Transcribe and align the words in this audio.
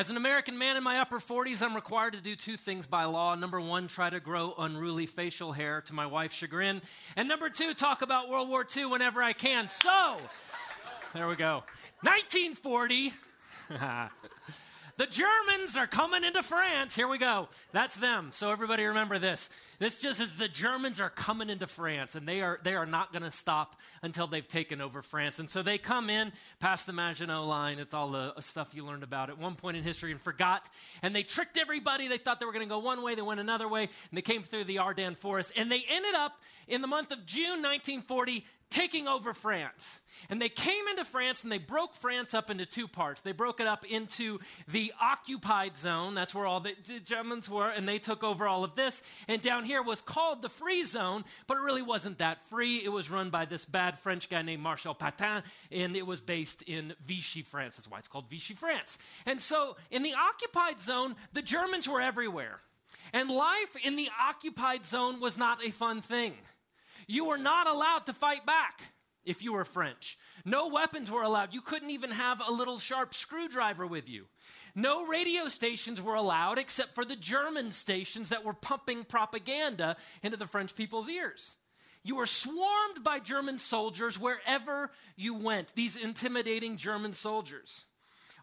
As 0.00 0.08
an 0.08 0.16
American 0.16 0.56
man 0.56 0.78
in 0.78 0.82
my 0.82 1.00
upper 1.00 1.18
40s, 1.18 1.60
I'm 1.60 1.74
required 1.74 2.14
to 2.14 2.22
do 2.22 2.34
two 2.34 2.56
things 2.56 2.86
by 2.86 3.04
law. 3.04 3.34
Number 3.34 3.60
one, 3.60 3.86
try 3.86 4.08
to 4.08 4.18
grow 4.18 4.54
unruly 4.56 5.04
facial 5.04 5.52
hair 5.52 5.82
to 5.82 5.92
my 5.92 6.06
wife's 6.06 6.34
chagrin. 6.34 6.80
And 7.16 7.28
number 7.28 7.50
two, 7.50 7.74
talk 7.74 8.00
about 8.00 8.30
World 8.30 8.48
War 8.48 8.66
II 8.74 8.86
whenever 8.86 9.22
I 9.22 9.34
can. 9.34 9.68
So, 9.68 10.16
there 11.12 11.28
we 11.28 11.36
go. 11.36 11.64
1940. 12.00 13.12
The 15.00 15.06
Germans 15.06 15.78
are 15.78 15.86
coming 15.86 16.24
into 16.24 16.42
France. 16.42 16.94
Here 16.94 17.08
we 17.08 17.16
go. 17.16 17.48
That's 17.72 17.96
them. 17.96 18.32
So 18.32 18.50
everybody 18.50 18.84
remember 18.84 19.18
this. 19.18 19.48
This 19.78 19.98
just 19.98 20.20
is 20.20 20.36
the 20.36 20.46
Germans 20.46 21.00
are 21.00 21.08
coming 21.08 21.48
into 21.48 21.66
France 21.66 22.16
and 22.16 22.28
they 22.28 22.42
are 22.42 22.60
they 22.64 22.74
are 22.74 22.84
not 22.84 23.10
going 23.10 23.22
to 23.22 23.30
stop 23.30 23.76
until 24.02 24.26
they've 24.26 24.46
taken 24.46 24.82
over 24.82 25.00
France. 25.00 25.38
And 25.38 25.48
so 25.48 25.62
they 25.62 25.78
come 25.78 26.10
in 26.10 26.32
past 26.58 26.84
the 26.84 26.92
Maginot 26.92 27.46
line. 27.46 27.78
It's 27.78 27.94
all 27.94 28.10
the 28.10 28.34
uh, 28.36 28.42
stuff 28.42 28.74
you 28.74 28.84
learned 28.84 29.02
about 29.02 29.30
at 29.30 29.38
one 29.38 29.54
point 29.54 29.78
in 29.78 29.82
history 29.82 30.12
and 30.12 30.20
forgot. 30.20 30.68
And 31.00 31.16
they 31.16 31.22
tricked 31.22 31.56
everybody. 31.56 32.06
They 32.06 32.18
thought 32.18 32.38
they 32.38 32.44
were 32.44 32.52
going 32.52 32.66
to 32.66 32.68
go 32.68 32.80
one 32.80 33.02
way, 33.02 33.14
they 33.14 33.22
went 33.22 33.40
another 33.40 33.68
way, 33.68 33.84
and 33.84 33.90
they 34.12 34.20
came 34.20 34.42
through 34.42 34.64
the 34.64 34.80
Ardennes 34.80 35.16
forest 35.16 35.50
and 35.56 35.72
they 35.72 35.82
ended 35.88 36.14
up 36.14 36.34
in 36.68 36.82
the 36.82 36.86
month 36.86 37.10
of 37.10 37.24
June 37.24 37.62
1940 37.62 38.44
taking 38.70 39.08
over 39.08 39.34
France. 39.34 39.98
And 40.28 40.40
they 40.40 40.48
came 40.48 40.86
into 40.90 41.04
France 41.04 41.42
and 41.42 41.50
they 41.50 41.58
broke 41.58 41.94
France 41.94 42.34
up 42.34 42.50
into 42.50 42.66
two 42.66 42.86
parts. 42.86 43.22
They 43.22 43.32
broke 43.32 43.60
it 43.60 43.66
up 43.66 43.84
into 43.86 44.38
the 44.68 44.92
occupied 45.00 45.76
zone, 45.76 46.14
that's 46.14 46.34
where 46.34 46.46
all 46.46 46.60
the 46.60 46.74
Germans 47.04 47.48
were, 47.48 47.68
and 47.68 47.88
they 47.88 47.98
took 47.98 48.22
over 48.22 48.46
all 48.46 48.62
of 48.62 48.74
this. 48.74 49.02
And 49.28 49.40
down 49.40 49.64
here 49.64 49.82
was 49.82 50.00
called 50.00 50.42
the 50.42 50.48
free 50.48 50.84
zone, 50.84 51.24
but 51.46 51.56
it 51.56 51.62
really 51.62 51.82
wasn't 51.82 52.18
that 52.18 52.42
free. 52.44 52.78
It 52.84 52.92
was 52.92 53.10
run 53.10 53.30
by 53.30 53.46
this 53.46 53.64
bad 53.64 53.98
French 53.98 54.28
guy 54.28 54.42
named 54.42 54.62
Marshal 54.62 54.94
Pétain, 54.94 55.42
and 55.72 55.96
it 55.96 56.06
was 56.06 56.20
based 56.20 56.62
in 56.62 56.94
Vichy, 57.00 57.42
France. 57.42 57.76
That's 57.76 57.90
why 57.90 57.98
it's 57.98 58.08
called 58.08 58.28
Vichy, 58.28 58.54
France. 58.54 58.98
And 59.26 59.40
so 59.40 59.76
in 59.90 60.02
the 60.02 60.14
occupied 60.14 60.80
zone, 60.80 61.16
the 61.32 61.42
Germans 61.42 61.88
were 61.88 62.00
everywhere. 62.00 62.58
And 63.12 63.30
life 63.30 63.76
in 63.82 63.96
the 63.96 64.08
occupied 64.20 64.86
zone 64.86 65.20
was 65.20 65.38
not 65.38 65.64
a 65.64 65.70
fun 65.70 66.02
thing. 66.02 66.34
You 67.10 67.24
were 67.24 67.38
not 67.38 67.66
allowed 67.66 68.06
to 68.06 68.12
fight 68.12 68.46
back 68.46 68.92
if 69.24 69.42
you 69.42 69.54
were 69.54 69.64
French. 69.64 70.16
No 70.44 70.68
weapons 70.68 71.10
were 71.10 71.24
allowed. 71.24 71.52
You 71.52 71.60
couldn't 71.60 71.90
even 71.90 72.12
have 72.12 72.40
a 72.40 72.52
little 72.52 72.78
sharp 72.78 73.14
screwdriver 73.14 73.84
with 73.84 74.08
you. 74.08 74.26
No 74.76 75.04
radio 75.04 75.48
stations 75.48 76.00
were 76.00 76.14
allowed 76.14 76.56
except 76.58 76.94
for 76.94 77.04
the 77.04 77.16
German 77.16 77.72
stations 77.72 78.28
that 78.28 78.44
were 78.44 78.54
pumping 78.54 79.02
propaganda 79.02 79.96
into 80.22 80.36
the 80.36 80.46
French 80.46 80.76
people's 80.76 81.08
ears. 81.08 81.56
You 82.04 82.14
were 82.14 82.26
swarmed 82.26 83.02
by 83.02 83.18
German 83.18 83.58
soldiers 83.58 84.16
wherever 84.16 84.92
you 85.16 85.34
went, 85.34 85.74
these 85.74 85.96
intimidating 85.96 86.76
German 86.76 87.12
soldiers. 87.14 87.86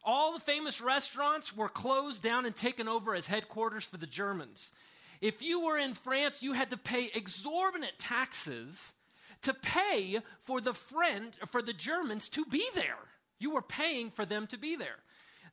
All 0.04 0.34
the 0.34 0.42
famous 0.42 0.82
restaurants 0.82 1.56
were 1.56 1.70
closed 1.70 2.22
down 2.22 2.46
and 2.46 2.56
taken 2.56 2.90
over 2.90 3.16
as 3.16 3.28
headquarters 3.28 3.86
for 3.86 3.98
the 3.98 4.08
Germans. 4.08 4.72
If 5.22 5.42
you 5.42 5.66
were 5.66 5.78
in 5.78 5.94
France, 5.94 6.44
you 6.44 6.54
had 6.54 6.70
to 6.70 6.78
pay 6.78 7.10
exorbitant 7.14 7.98
taxes 7.98 8.94
to 9.44 9.54
pay 9.54 10.20
for 10.42 10.62
the 10.62 10.74
friend 10.74 11.34
for 11.48 11.62
the 11.62 11.74
Germans 11.74 12.30
to 12.30 12.46
be 12.46 12.66
there. 12.76 12.98
You 13.40 13.52
were 13.52 13.62
paying 13.62 14.10
for 14.10 14.26
them 14.26 14.48
to 14.48 14.58
be 14.58 14.76
there. 14.76 14.98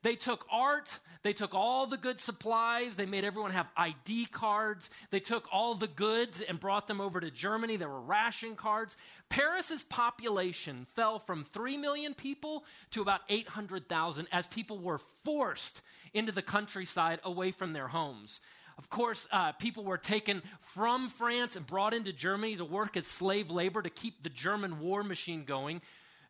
They 0.05 0.17
took 0.17 0.47
art, 0.51 1.01
they 1.23 1.33
took 1.33 1.55
all 1.55 1.87
the 1.87 1.97
good 1.97 2.21
supplies, 2.21 2.97
they 2.97 3.07
made 3.07 3.25
everyone 3.25 3.53
have 3.53 3.71
ID 3.75 4.27
cards, 4.27 4.91
they 5.11 5.19
took 5.19 5.49
all 5.51 5.75
the 5.75 5.87
goods 5.87 6.43
and 6.43 6.61
brought 6.61 6.87
them 6.87 7.01
over 7.01 7.21
to 7.21 7.31
Germany. 7.31 7.77
There 7.77 7.89
were 7.89 8.03
ration 8.03 8.55
cards. 8.55 8.99
Paris's 9.31 9.83
population 9.83 10.87
fell 10.95 11.19
from 11.19 11.43
3 11.43 11.79
million 11.79 12.13
people 12.13 12.65
to 12.91 13.01
about 13.01 13.23
800,000 13.31 14.29
as 14.31 14.47
people 14.47 14.79
were 14.79 14.99
forced 14.99 15.81
into 16.13 16.33
the 16.33 16.43
countryside 16.43 17.21
away 17.25 17.51
from 17.51 17.73
their 17.73 17.89
homes. 17.89 18.43
Of 18.77 18.91
course, 18.91 19.29
uh, 19.31 19.53
people 19.53 19.85
were 19.85 19.99
taken 19.99 20.43
from 20.61 21.09
France 21.09 21.57
and 21.57 21.67
brought 21.67 21.95
into 21.95 22.13
Germany 22.13 22.57
to 22.57 22.65
work 22.65 22.97
as 22.97 23.07
slave 23.07 23.51
labor 23.51 23.83
to 23.83 23.91
keep 23.91 24.23
the 24.23 24.31
German 24.31 24.81
war 24.81 25.05
machine 25.05 25.45
going. 25.45 25.81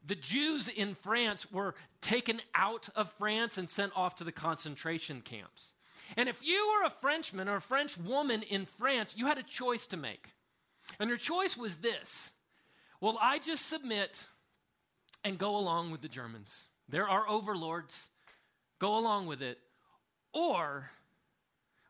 The 0.06 0.14
Jews 0.14 0.68
in 0.68 0.94
France 0.94 1.50
were 1.50 1.74
taken 2.02 2.42
out 2.54 2.88
of 2.94 3.10
France 3.12 3.56
and 3.56 3.68
sent 3.70 3.92
off 3.96 4.16
to 4.16 4.24
the 4.24 4.32
concentration 4.32 5.22
camps. 5.22 5.72
And 6.16 6.28
if 6.28 6.46
you 6.46 6.68
were 6.68 6.86
a 6.86 6.90
Frenchman 6.90 7.48
or 7.48 7.56
a 7.56 7.60
French 7.62 7.96
woman 7.96 8.42
in 8.42 8.66
France, 8.66 9.14
you 9.16 9.26
had 9.26 9.38
a 9.38 9.42
choice 9.42 9.86
to 9.86 9.96
make. 9.96 10.28
And 11.00 11.08
your 11.08 11.18
choice 11.18 11.56
was 11.56 11.78
this 11.78 12.32
Will 13.00 13.18
I 13.20 13.38
just 13.38 13.68
submit 13.68 14.26
and 15.24 15.38
go 15.38 15.56
along 15.56 15.90
with 15.90 16.02
the 16.02 16.08
Germans? 16.08 16.64
There 16.88 17.08
are 17.08 17.28
overlords. 17.28 18.08
Go 18.78 18.98
along 18.98 19.26
with 19.26 19.40
it. 19.40 19.58
Or 20.32 20.90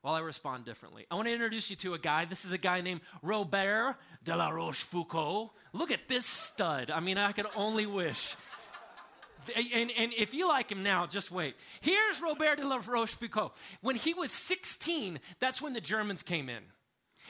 well, 0.05 0.13
I 0.13 0.21
respond 0.21 0.67
differently. 0.67 1.07
I 1.11 1.15
want 1.15 1.29
to 1.29 1.33
introduce 1.33 1.71
you 1.71 1.77
to 1.77 1.95
a 1.95 1.99
guy. 1.99 2.27
This 2.27 2.45
is 2.45 2.53
a 2.53 2.59
guy 2.59 2.83
named 2.83 3.01
Robert 3.23 3.97
de 4.23 4.37
la 4.37 4.51
Rochefoucauld. 4.51 5.49
Look 5.73 5.91
at 5.91 6.09
this 6.09 6.27
stud. 6.27 6.91
I 6.91 7.01
mean, 7.01 7.17
I 7.17 7.33
could 7.33 7.47
only 7.57 7.87
wish. 7.87 8.37
And, 9.57 9.91
and, 9.97 10.13
if 10.15 10.35
you 10.35 10.47
like 10.47 10.71
him 10.71 10.83
now, 10.83 11.07
just 11.07 11.31
wait. 11.31 11.55
Here's 11.81 12.21
Robert 12.21 12.59
de 12.59 12.69
la 12.69 12.81
Rochefoucauld. 12.81 13.53
When 13.81 13.97
he 13.97 14.13
was 14.13 14.31
16, 14.31 15.21
that's 15.41 15.63
when 15.63 15.73
the 15.73 15.81
Germans 15.81 16.23
came 16.23 16.51
in. 16.51 16.63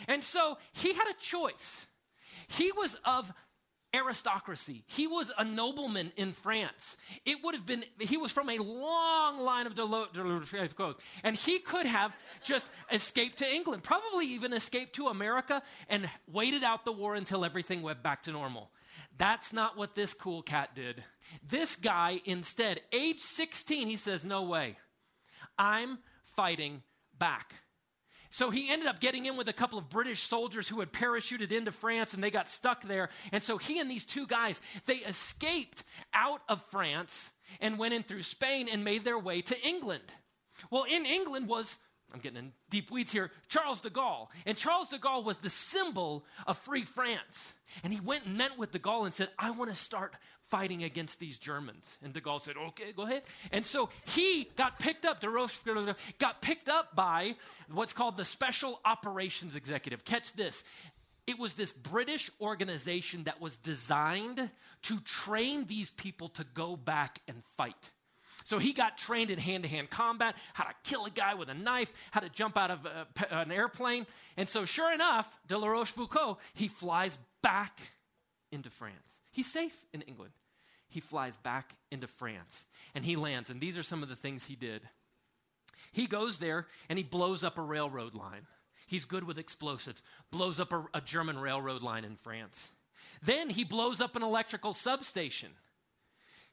And 0.09 0.25
so 0.25 0.59
he 0.73 0.95
had 0.95 1.07
a 1.09 1.15
choice. 1.21 1.87
He 2.49 2.73
was 2.73 2.97
of 3.05 3.33
aristocracy. 3.95 4.83
He 4.87 5.07
was 5.07 5.31
a 5.39 5.45
nobleman 5.45 6.13
in 6.17 6.33
France. 6.33 6.97
It 7.25 7.39
would 7.45 7.55
have 7.55 7.65
been, 7.65 7.85
he 8.01 8.17
was 8.17 8.33
from 8.33 8.51
a 8.51 8.59
long 8.59 9.39
line 9.39 9.67
of 9.67 9.75
and 11.23 11.37
he 11.37 11.59
could 11.61 11.87
have 11.87 12.15
just 12.45 12.69
escaped 12.91 13.39
to 13.39 13.55
England, 13.55 13.85
probably 13.85 14.27
even 14.27 14.53
escaped 14.53 14.95
to 14.97 15.07
America 15.07 15.63
and 15.89 16.09
waited 16.31 16.65
out 16.65 16.85
the 16.85 16.93
war 16.93 17.15
until 17.15 17.45
everything 17.45 17.83
went 17.83 18.03
back 18.03 18.25
to 18.25 18.33
normal. 18.33 18.71
That's 19.17 19.53
not 19.53 19.77
what 19.77 19.95
this 19.95 20.13
cool 20.13 20.43
cat 20.43 20.71
did. 20.75 21.05
This 21.47 21.77
guy, 21.77 22.21
instead, 22.25 22.81
age 22.93 23.21
16, 23.21 23.87
he 23.87 23.97
says, 23.97 24.25
No 24.25 24.43
way. 24.43 24.77
I'm 25.57 25.99
fighting 26.25 26.83
back. 27.17 27.55
So 28.35 28.51
he 28.51 28.69
ended 28.69 28.89
up 28.89 28.99
getting 28.99 29.27
in 29.27 29.37
with 29.37 29.49
a 29.49 29.53
couple 29.53 29.79
of 29.79 29.89
British 29.89 30.21
soldiers 30.21 30.69
who 30.69 30.81
had 30.81 30.91
parachuted 30.91 31.53
into 31.53 31.71
France 31.71 32.15
and 32.15 32.25
they 32.25 32.33
got 32.33 32.49
stuck 32.49 32.83
there. 32.83 33.11
And 33.31 33.45
so 33.45 33.59
he 33.59 33.79
and 33.79 33.89
these 33.89 34.05
two 34.05 34.27
guys, 34.27 34.61
they 34.87 34.97
escaped 34.97 35.85
out 36.13 36.43
of 36.49 36.61
France 36.61 37.31
and 37.61 37.79
went 37.79 37.95
in 37.95 38.03
through 38.03 38.23
Spain 38.23 38.69
and 38.69 38.83
made 38.83 39.05
their 39.05 39.21
way 39.21 39.41
to 39.43 39.65
England. 39.65 40.03
Well, 40.69 40.83
in 40.83 41.07
England 41.07 41.47
was 41.47 41.79
I'm 42.13 42.21
getting 42.21 42.39
in 42.39 42.53
deep 42.71 42.93
weeds 42.93 43.11
here, 43.11 43.31
Charles 43.49 43.81
de 43.81 43.91
Gaulle. 43.91 44.29
And 44.47 44.57
Charles 44.57 44.89
de 44.89 44.99
Gaulle 44.99 45.25
was 45.25 45.37
the 45.39 45.51
symbol 45.51 46.25
of 46.47 46.57
free 46.59 46.85
France. 46.85 47.55
And 47.83 47.93
he 47.93 47.99
went 47.99 48.27
and 48.27 48.39
met 48.39 48.57
with 48.57 48.71
de 48.71 48.79
Gaulle 48.79 49.07
and 49.07 49.15
said, 49.15 49.31
I 49.37 49.51
want 49.51 49.71
to 49.71 49.77
start 49.77 50.15
fighting 50.49 50.85
against 50.85 51.19
these 51.19 51.39
Germans. 51.39 51.99
And 52.05 52.13
de 52.13 52.21
Gaulle 52.21 52.41
said, 52.41 52.55
okay, 52.69 52.93
go 52.95 53.03
ahead. 53.03 53.23
And 53.51 53.67
so 53.67 53.89
he 54.07 54.49
got 54.57 54.79
picked 54.79 55.05
up, 55.05 55.21
de 55.21 55.29
Roche 55.29 55.59
got 56.19 56.41
picked 56.41 56.69
up 56.69 56.95
by 56.95 57.35
what's 57.73 57.93
called 57.93 58.17
the 58.17 58.25
Special 58.25 58.81
Operations 58.85 59.57
Executive. 59.57 60.05
Catch 60.05 60.35
this. 60.35 60.63
It 61.27 61.39
was 61.39 61.55
this 61.55 61.73
British 61.73 62.31
organization 62.41 63.25
that 63.25 63.41
was 63.41 63.57
designed 63.57 64.51
to 64.83 65.01
train 65.01 65.67
these 65.67 65.91
people 65.91 66.29
to 66.29 66.45
go 66.45 66.77
back 66.77 67.21
and 67.27 67.43
fight. 67.57 67.91
So 68.45 68.59
he 68.59 68.73
got 68.73 68.99
trained 68.99 69.31
in 69.31 69.39
hand 69.39 69.65
to 69.65 69.69
hand 69.69 69.91
combat, 69.91 70.37
how 70.53 70.65
to 70.65 70.75
kill 70.85 71.07
a 71.07 71.11
guy 71.11 71.35
with 71.35 71.49
a 71.49 71.55
knife, 71.55 71.93
how 72.11 72.21
to 72.21 72.29
jump 72.29 72.57
out 72.57 72.71
of 72.71 72.87
a, 72.87 73.07
an 73.35 73.51
airplane. 73.51 74.07
And 74.37 74.49
so, 74.49 74.65
sure 74.65 74.93
enough, 74.93 75.39
de 75.49 75.59
la 75.59 75.67
Rochefoucauld, 75.67 76.37
he 76.53 76.69
flies 76.69 77.19
back 77.43 77.81
into 78.53 78.71
France. 78.71 79.19
He's 79.33 79.51
safe 79.51 79.85
in 79.93 80.03
England 80.03 80.33
he 80.95 81.01
flies 81.01 81.37
back 81.37 81.75
into 81.91 82.07
France 82.07 82.65
and 82.95 83.05
he 83.05 83.17
lands. 83.17 83.51
And 83.51 83.61
these 83.61 83.77
are 83.77 83.83
some 83.83 84.05
of 84.05 84.09
the 84.09 84.15
things 84.15 84.45
he 84.45 84.55
did. 84.55 84.81
He 85.93 86.07
goes 86.07 86.39
there 86.39 86.69
and 86.89 86.97
he 86.97 87.03
blows 87.03 87.43
up 87.43 87.59
a 87.59 87.63
railroad 87.63 88.15
line. 88.15 88.47
He's 88.87 89.05
good 89.05 89.25
with 89.25 89.37
explosives, 89.37 90.03
blows 90.31 90.61
up 90.61 90.73
a, 90.73 90.85
a 90.95 91.01
German 91.01 91.39
railroad 91.39 91.83
line 91.83 92.05
in 92.05 92.15
France. 92.15 92.71
Then 93.25 93.51
he 93.51 93.65
blows 93.65 94.01
up 94.01 94.15
an 94.15 94.23
electrical 94.23 94.73
substation. 94.73 95.51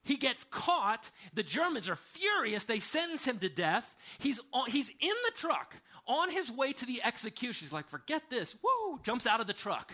He 0.03 0.17
gets 0.17 0.43
caught. 0.45 1.11
The 1.33 1.43
Germans 1.43 1.89
are 1.89 1.95
furious. 1.95 2.63
They 2.63 2.79
sentence 2.79 3.25
him 3.25 3.39
to 3.39 3.49
death. 3.49 3.95
He's, 4.19 4.39
on, 4.51 4.69
he's 4.69 4.89
in 4.89 5.15
the 5.25 5.31
truck 5.35 5.75
on 6.07 6.31
his 6.31 6.51
way 6.51 6.73
to 6.73 6.85
the 6.85 7.01
execution. 7.03 7.65
He's 7.65 7.73
like, 7.73 7.87
forget 7.87 8.23
this. 8.29 8.55
Woo! 8.63 8.99
Jumps 9.03 9.27
out 9.27 9.41
of 9.41 9.47
the 9.47 9.53
truck 9.53 9.93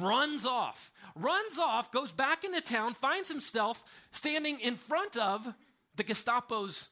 runs 0.00 0.46
off, 0.46 0.90
runs 1.14 1.58
off, 1.58 1.92
goes 1.92 2.12
back 2.12 2.44
into 2.44 2.60
town, 2.60 2.94
finds 2.94 3.28
himself 3.28 3.84
standing 4.12 4.60
in 4.60 4.76
front 4.76 5.16
of 5.16 5.46
the 5.96 6.04
Gestapo's 6.04 6.88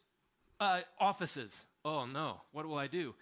uh, 0.58 0.80
offices. 0.98 1.66
Oh 1.84 2.04
no, 2.06 2.40
what 2.52 2.66
will 2.66 2.78
I 2.78 2.86
do? 2.86 3.14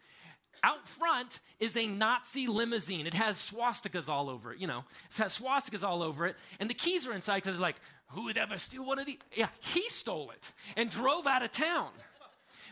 Out 0.64 0.88
front 0.88 1.38
is 1.60 1.76
a 1.76 1.86
Nazi 1.86 2.48
limousine. 2.48 3.06
It 3.06 3.14
has 3.14 3.36
swastikas 3.36 4.08
all 4.08 4.28
over 4.28 4.52
it, 4.52 4.58
you 4.58 4.66
know. 4.66 4.84
It 5.08 5.16
has 5.18 5.38
swastikas 5.38 5.84
all 5.84 6.02
over 6.02 6.26
it. 6.26 6.34
And 6.58 6.68
the 6.68 6.74
keys 6.74 7.06
are 7.06 7.12
inside 7.12 7.36
because 7.36 7.54
it's 7.54 7.62
like, 7.62 7.76
who 8.08 8.24
would 8.24 8.38
ever 8.38 8.58
steal 8.58 8.84
one 8.84 8.98
of 8.98 9.06
these? 9.06 9.18
Yeah, 9.34 9.48
he 9.60 9.88
stole 9.88 10.30
it 10.30 10.52
and 10.76 10.90
drove 10.90 11.26
out 11.26 11.42
of 11.42 11.52
town. 11.52 11.90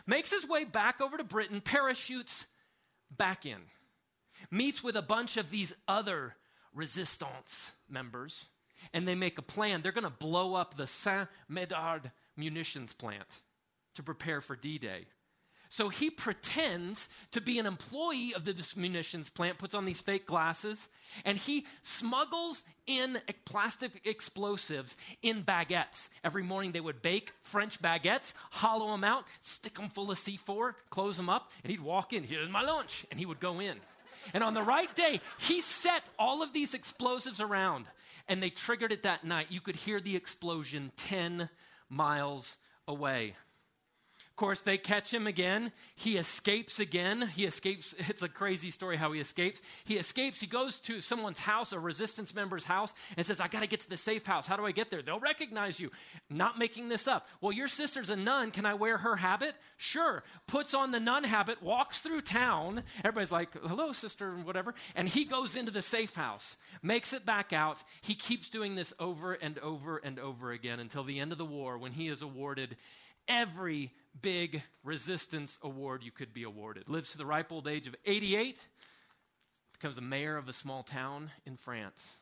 makes 0.05 0.31
his 0.31 0.47
way 0.47 0.63
back 0.63 1.01
over 1.01 1.17
to 1.17 1.23
Britain, 1.23 1.61
parachutes 1.61 2.47
back 3.15 3.45
in, 3.45 3.59
meets 4.49 4.83
with 4.83 4.95
a 4.95 5.01
bunch 5.01 5.37
of 5.37 5.49
these 5.49 5.73
other 5.87 6.35
resistance 6.73 7.73
members, 7.89 8.47
and 8.93 9.07
they 9.07 9.15
make 9.15 9.37
a 9.37 9.43
plan. 9.43 9.81
They're 9.81 9.91
going 9.91 10.03
to 10.03 10.09
blow 10.09 10.55
up 10.55 10.75
the 10.75 10.87
Saint 10.87 11.27
Médard 11.51 12.11
munitions 12.35 12.93
plant 12.93 13.41
to 13.95 14.03
prepare 14.03 14.41
for 14.41 14.55
D 14.55 14.77
Day. 14.77 15.05
So 15.69 15.89
he 15.89 16.09
pretends 16.09 17.09
to 17.31 17.41
be 17.41 17.59
an 17.59 17.65
employee 17.65 18.33
of 18.33 18.45
the 18.45 18.55
munitions 18.75 19.29
plant, 19.29 19.57
puts 19.57 19.75
on 19.75 19.85
these 19.85 20.01
fake 20.01 20.25
glasses, 20.25 20.87
and 21.25 21.37
he 21.37 21.65
smuggles 21.83 22.63
in 22.85 23.19
plastic 23.45 24.01
explosives 24.05 24.95
in 25.21 25.43
baguettes. 25.43 26.09
Every 26.23 26.43
morning 26.43 26.71
they 26.71 26.79
would 26.79 27.01
bake 27.01 27.33
French 27.41 27.81
baguettes, 27.81 28.33
hollow 28.51 28.91
them 28.91 29.03
out, 29.03 29.25
stick 29.41 29.75
them 29.75 29.89
full 29.89 30.11
of 30.11 30.17
C4, 30.17 30.73
close 30.89 31.17
them 31.17 31.29
up, 31.29 31.51
and 31.63 31.71
he'd 31.71 31.81
walk 31.81 32.13
in, 32.13 32.23
here's 32.23 32.49
my 32.49 32.61
lunch, 32.61 33.05
and 33.11 33.19
he 33.19 33.25
would 33.25 33.39
go 33.39 33.59
in. 33.59 33.77
And 34.33 34.43
on 34.43 34.53
the 34.53 34.63
right 34.63 34.93
day, 34.95 35.21
he 35.39 35.61
set 35.61 36.09
all 36.17 36.41
of 36.41 36.53
these 36.53 36.73
explosives 36.73 37.39
around, 37.39 37.87
and 38.27 38.41
they 38.41 38.49
triggered 38.49 38.91
it 38.91 39.03
that 39.03 39.23
night. 39.23 39.47
You 39.49 39.61
could 39.61 39.75
hear 39.75 39.99
the 39.99 40.15
explosion 40.15 40.91
10 40.97 41.49
miles 41.89 42.57
away 42.87 43.35
course, 44.37 44.61
they 44.61 44.77
catch 44.77 45.13
him 45.13 45.27
again. 45.27 45.71
He 45.95 46.17
escapes 46.17 46.79
again. 46.79 47.29
He 47.35 47.45
escapes. 47.45 47.93
It's 48.09 48.23
a 48.23 48.29
crazy 48.29 48.71
story 48.71 48.95
how 48.97 49.11
he 49.11 49.19
escapes. 49.19 49.61
He 49.85 49.97
escapes. 49.97 50.39
He 50.39 50.47
goes 50.47 50.79
to 50.81 51.01
someone's 51.01 51.39
house, 51.39 51.73
a 51.73 51.79
resistance 51.79 52.33
member's 52.33 52.63
house, 52.63 52.93
and 53.15 53.25
says, 53.25 53.39
I 53.39 53.47
got 53.47 53.61
to 53.61 53.67
get 53.67 53.81
to 53.81 53.89
the 53.89 53.97
safe 53.97 54.25
house. 54.25 54.47
How 54.47 54.55
do 54.55 54.65
I 54.65 54.71
get 54.71 54.89
there? 54.89 55.01
They'll 55.01 55.19
recognize 55.19 55.79
you. 55.79 55.91
Not 56.29 56.57
making 56.57 56.89
this 56.89 57.07
up. 57.07 57.27
Well, 57.41 57.51
your 57.51 57.67
sister's 57.67 58.09
a 58.09 58.15
nun. 58.15 58.51
Can 58.51 58.65
I 58.65 58.75
wear 58.75 58.97
her 58.97 59.17
habit? 59.17 59.55
Sure. 59.77 60.23
Puts 60.47 60.73
on 60.73 60.91
the 60.91 60.99
nun 60.99 61.23
habit, 61.25 61.61
walks 61.61 61.99
through 61.99 62.21
town. 62.21 62.83
Everybody's 62.99 63.31
like, 63.31 63.53
hello, 63.53 63.91
sister, 63.91 64.35
whatever. 64.37 64.73
And 64.95 65.07
he 65.07 65.25
goes 65.25 65.55
into 65.55 65.71
the 65.71 65.81
safe 65.81 66.15
house, 66.15 66.57
makes 66.81 67.13
it 67.13 67.25
back 67.25 67.53
out. 67.53 67.83
He 68.01 68.15
keeps 68.15 68.49
doing 68.49 68.75
this 68.75 68.93
over 68.99 69.33
and 69.33 69.59
over 69.59 69.97
and 69.97 70.17
over 70.19 70.51
again 70.51 70.79
until 70.79 71.03
the 71.03 71.19
end 71.19 71.31
of 71.31 71.37
the 71.37 71.45
war 71.45 71.77
when 71.77 71.91
he 71.91 72.07
is 72.07 72.21
awarded 72.21 72.77
every 73.27 73.91
big 74.21 74.63
resistance 74.83 75.57
award 75.61 76.03
you 76.03 76.11
could 76.11 76.33
be 76.33 76.43
awarded. 76.43 76.89
Lives 76.89 77.11
to 77.11 77.17
the 77.17 77.25
ripe 77.25 77.51
old 77.51 77.67
age 77.67 77.87
of 77.87 77.95
88, 78.05 78.65
becomes 79.73 79.95
the 79.95 80.01
mayor 80.01 80.37
of 80.37 80.49
a 80.49 80.53
small 80.53 80.83
town 80.83 81.31
in 81.45 81.55
France. 81.55 82.17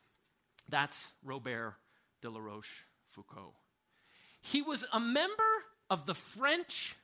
That's 0.68 1.12
Robert 1.24 1.74
de 2.20 2.30
la. 2.30 2.40
He 4.40 4.62
was 4.62 4.84
a 4.92 5.00
member 5.00 5.42
of 5.88 6.06
the 6.06 6.14
French 6.14 6.96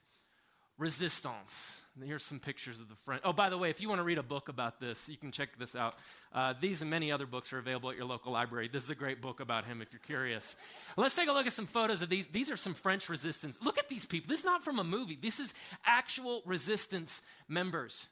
resistance. 0.82 1.80
Here's 2.02 2.24
some 2.24 2.40
pictures 2.40 2.80
of 2.80 2.88
the 2.88 2.96
French. 2.96 3.22
Oh, 3.24 3.32
by 3.32 3.50
the 3.50 3.56
way, 3.56 3.70
if 3.70 3.80
you 3.80 3.88
want 3.88 4.00
to 4.00 4.02
read 4.02 4.18
a 4.18 4.22
book 4.22 4.48
about 4.48 4.80
this, 4.80 5.08
you 5.08 5.16
can 5.16 5.30
check 5.30 5.50
this 5.56 5.76
out. 5.76 5.94
Uh, 6.34 6.54
these 6.60 6.80
and 6.80 6.90
many 6.90 7.12
other 7.12 7.26
books 7.26 7.52
are 7.52 7.58
available 7.58 7.90
at 7.90 7.96
your 7.96 8.06
local 8.06 8.32
library. 8.32 8.68
This 8.72 8.82
is 8.82 8.90
a 8.90 8.96
great 8.96 9.22
book 9.22 9.38
about 9.38 9.64
him 9.64 9.80
if 9.80 9.92
you're 9.92 10.00
curious. 10.00 10.56
Let's 10.96 11.14
take 11.14 11.28
a 11.28 11.32
look 11.32 11.46
at 11.46 11.52
some 11.52 11.66
photos 11.66 12.02
of 12.02 12.08
these. 12.08 12.26
These 12.26 12.50
are 12.50 12.56
some 12.56 12.74
French 12.74 13.08
resistance. 13.08 13.58
Look 13.62 13.78
at 13.78 13.88
these 13.88 14.04
people. 14.06 14.28
This 14.28 14.40
is 14.40 14.44
not 14.44 14.64
from 14.64 14.80
a 14.80 14.84
movie, 14.84 15.16
this 15.20 15.38
is 15.38 15.54
actual 15.86 16.42
resistance 16.46 17.22
members. 17.46 18.08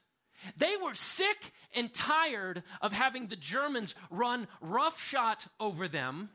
They 0.57 0.75
were 0.81 0.93
sick 0.93 1.51
and 1.75 1.93
tired 1.93 2.63
of 2.81 2.93
having 2.93 3.27
the 3.27 3.35
Germans 3.35 3.95
run 4.09 4.47
roughshod 4.61 5.37
over 5.59 5.87
them. 5.89 6.29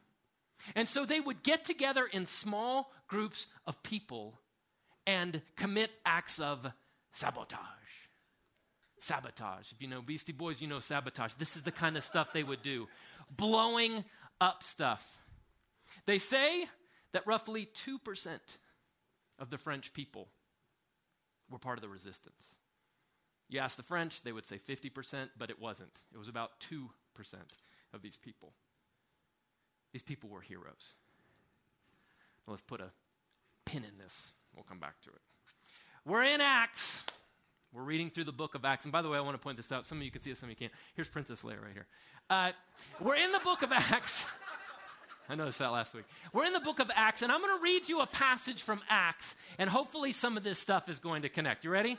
And 0.74 0.86
so 0.88 1.06
they 1.06 1.20
would 1.20 1.42
get 1.42 1.64
together 1.64 2.06
in 2.06 2.26
small 2.26 2.92
groups 3.08 3.46
of 3.66 3.82
people 3.82 4.38
and 5.06 5.40
commit 5.56 5.90
acts 6.04 6.38
of 6.38 6.66
sabotage. 7.12 7.60
Sabotage. 8.98 9.72
If 9.72 9.80
you 9.80 9.88
know 9.88 10.02
Beastie 10.02 10.32
Boys, 10.32 10.60
you 10.60 10.66
know 10.66 10.80
sabotage. 10.80 11.34
This 11.34 11.56
is 11.56 11.62
the 11.62 11.72
kind 11.72 11.96
of 11.96 12.04
stuff 12.04 12.32
they 12.32 12.42
would 12.42 12.62
do 12.62 12.88
blowing 13.30 14.04
up 14.40 14.62
stuff. 14.62 15.18
They 16.06 16.18
say 16.18 16.66
that 17.12 17.26
roughly 17.26 17.68
2% 17.86 18.38
of 19.38 19.50
the 19.50 19.58
French 19.58 19.92
people 19.92 20.28
were 21.50 21.58
part 21.58 21.78
of 21.78 21.82
the 21.82 21.88
resistance. 21.88 22.56
You 23.48 23.60
ask 23.60 23.76
the 23.76 23.82
French, 23.82 24.22
they 24.22 24.32
would 24.32 24.46
say 24.46 24.58
50%, 24.58 25.30
but 25.38 25.50
it 25.50 25.60
wasn't. 25.60 26.00
It 26.12 26.18
was 26.18 26.28
about 26.28 26.60
2% 26.60 26.88
of 27.94 28.02
these 28.02 28.16
people. 28.16 28.52
These 29.92 30.02
people 30.02 30.28
were 30.28 30.40
heroes. 30.40 30.94
Let's 32.46 32.62
put 32.62 32.80
a 32.80 32.90
pin 33.64 33.84
in 33.84 33.98
this. 33.98 34.32
We'll 34.56 34.64
come 34.64 34.80
back 34.80 35.00
to 35.02 35.10
it. 35.10 35.20
We're 36.06 36.24
in 36.24 36.40
Acts. 36.40 37.04
We're 37.72 37.82
reading 37.82 38.10
through 38.10 38.24
the 38.24 38.32
book 38.32 38.54
of 38.54 38.64
Acts. 38.64 38.84
And 38.84 38.92
by 38.92 39.02
the 39.02 39.08
way, 39.08 39.18
I 39.18 39.20
want 39.20 39.34
to 39.34 39.42
point 39.42 39.58
this 39.58 39.70
out. 39.70 39.86
Some 39.86 39.98
of 39.98 40.04
you 40.04 40.10
can 40.10 40.22
see 40.22 40.30
it, 40.30 40.38
some 40.38 40.46
of 40.46 40.50
you 40.50 40.56
can't. 40.56 40.72
Here's 40.94 41.08
Princess 41.08 41.42
Leia 41.42 41.62
right 41.62 41.74
here. 41.74 41.86
Uh, 42.30 42.52
we're 43.00 43.16
in 43.16 43.32
the 43.32 43.40
book 43.40 43.62
of 43.62 43.70
Acts. 43.70 44.24
I 45.28 45.34
noticed 45.34 45.58
that 45.58 45.72
last 45.72 45.92
week. 45.94 46.04
We're 46.32 46.44
in 46.44 46.52
the 46.52 46.60
book 46.60 46.78
of 46.78 46.90
Acts, 46.94 47.22
and 47.22 47.32
I'm 47.32 47.40
going 47.40 47.56
to 47.56 47.62
read 47.62 47.88
you 47.88 48.00
a 48.00 48.06
passage 48.06 48.62
from 48.62 48.80
Acts, 48.88 49.34
and 49.58 49.68
hopefully 49.68 50.12
some 50.12 50.36
of 50.36 50.44
this 50.44 50.58
stuff 50.58 50.88
is 50.88 51.00
going 51.00 51.22
to 51.22 51.28
connect. 51.28 51.64
You 51.64 51.70
ready? 51.70 51.98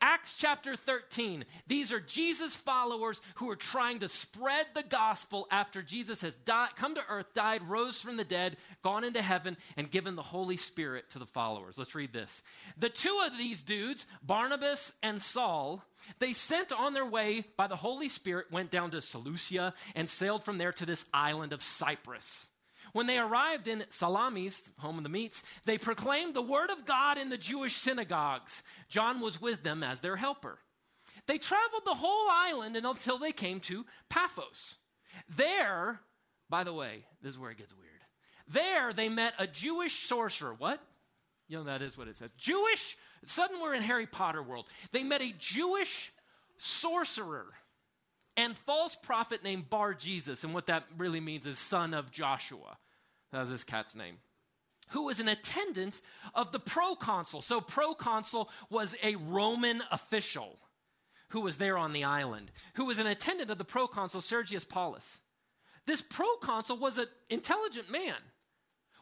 Acts 0.00 0.36
chapter 0.36 0.76
13. 0.76 1.44
These 1.66 1.92
are 1.92 2.00
Jesus 2.00 2.56
followers 2.56 3.20
who 3.36 3.50
are 3.50 3.56
trying 3.56 4.00
to 4.00 4.08
spread 4.08 4.66
the 4.74 4.84
gospel 4.84 5.46
after 5.50 5.82
Jesus 5.82 6.20
has 6.22 6.34
died, 6.34 6.76
come 6.76 6.94
to 6.94 7.02
earth, 7.08 7.34
died, 7.34 7.62
rose 7.68 8.00
from 8.00 8.16
the 8.16 8.24
dead, 8.24 8.56
gone 8.82 9.04
into 9.04 9.20
heaven, 9.20 9.56
and 9.76 9.90
given 9.90 10.14
the 10.14 10.22
Holy 10.22 10.56
Spirit 10.56 11.10
to 11.10 11.18
the 11.18 11.26
followers. 11.26 11.78
Let's 11.78 11.94
read 11.94 12.12
this. 12.12 12.42
The 12.78 12.88
two 12.88 13.20
of 13.24 13.36
these 13.36 13.62
dudes, 13.62 14.06
Barnabas 14.22 14.92
and 15.02 15.20
Saul, 15.20 15.82
they 16.20 16.32
sent 16.32 16.72
on 16.72 16.94
their 16.94 17.06
way 17.06 17.44
by 17.56 17.66
the 17.66 17.76
Holy 17.76 18.08
Spirit, 18.08 18.52
went 18.52 18.70
down 18.70 18.92
to 18.92 19.02
Seleucia, 19.02 19.74
and 19.96 20.08
sailed 20.08 20.44
from 20.44 20.58
there 20.58 20.72
to 20.72 20.86
this 20.86 21.04
island 21.12 21.52
of 21.52 21.62
Cyprus. 21.62 22.46
When 22.98 23.06
they 23.06 23.20
arrived 23.20 23.68
in 23.68 23.84
Salamis, 23.90 24.60
home 24.78 24.96
of 24.96 25.04
the 25.04 25.08
meats, 25.08 25.44
they 25.64 25.78
proclaimed 25.78 26.34
the 26.34 26.42
word 26.42 26.68
of 26.68 26.84
God 26.84 27.16
in 27.16 27.28
the 27.28 27.38
Jewish 27.38 27.76
synagogues. 27.76 28.64
John 28.88 29.20
was 29.20 29.40
with 29.40 29.62
them 29.62 29.84
as 29.84 30.00
their 30.00 30.16
helper. 30.16 30.58
They 31.28 31.38
traveled 31.38 31.84
the 31.84 31.94
whole 31.94 32.28
island 32.28 32.74
until 32.74 33.16
they 33.16 33.30
came 33.30 33.60
to 33.60 33.86
Paphos. 34.08 34.78
There, 35.28 36.00
by 36.50 36.64
the 36.64 36.72
way, 36.72 37.04
this 37.22 37.34
is 37.34 37.38
where 37.38 37.52
it 37.52 37.58
gets 37.58 37.72
weird. 37.72 37.86
There 38.48 38.92
they 38.92 39.08
met 39.08 39.34
a 39.38 39.46
Jewish 39.46 40.08
sorcerer. 40.08 40.54
What? 40.54 40.82
You 41.46 41.58
know, 41.58 41.64
that 41.66 41.82
is 41.82 41.96
what 41.96 42.08
it 42.08 42.16
says. 42.16 42.30
Jewish, 42.36 42.96
suddenly 43.24 43.62
we're 43.62 43.74
in 43.74 43.82
Harry 43.82 44.08
Potter 44.08 44.42
world. 44.42 44.66
They 44.90 45.04
met 45.04 45.22
a 45.22 45.32
Jewish 45.38 46.12
sorcerer 46.56 47.46
and 48.36 48.56
false 48.56 48.96
prophet 48.96 49.44
named 49.44 49.70
Bar 49.70 49.94
Jesus. 49.94 50.42
And 50.42 50.52
what 50.52 50.66
that 50.66 50.82
really 50.96 51.20
means 51.20 51.46
is 51.46 51.60
son 51.60 51.94
of 51.94 52.10
Joshua. 52.10 52.76
That 53.32 53.40
was 53.40 53.50
his 53.50 53.64
cat's 53.64 53.94
name. 53.94 54.16
Who 54.90 55.04
was 55.04 55.20
an 55.20 55.28
attendant 55.28 56.00
of 56.34 56.50
the 56.52 56.58
proconsul. 56.58 57.42
So, 57.42 57.60
proconsul 57.60 58.48
was 58.70 58.94
a 59.02 59.16
Roman 59.16 59.82
official 59.90 60.58
who 61.30 61.40
was 61.40 61.58
there 61.58 61.76
on 61.76 61.92
the 61.92 62.04
island, 62.04 62.50
who 62.74 62.86
was 62.86 62.98
an 62.98 63.06
attendant 63.06 63.50
of 63.50 63.58
the 63.58 63.64
proconsul 63.64 64.22
Sergius 64.22 64.64
Paulus. 64.64 65.20
This 65.86 66.00
proconsul 66.02 66.78
was 66.78 66.96
an 66.98 67.06
intelligent 67.28 67.90
man. 67.90 68.16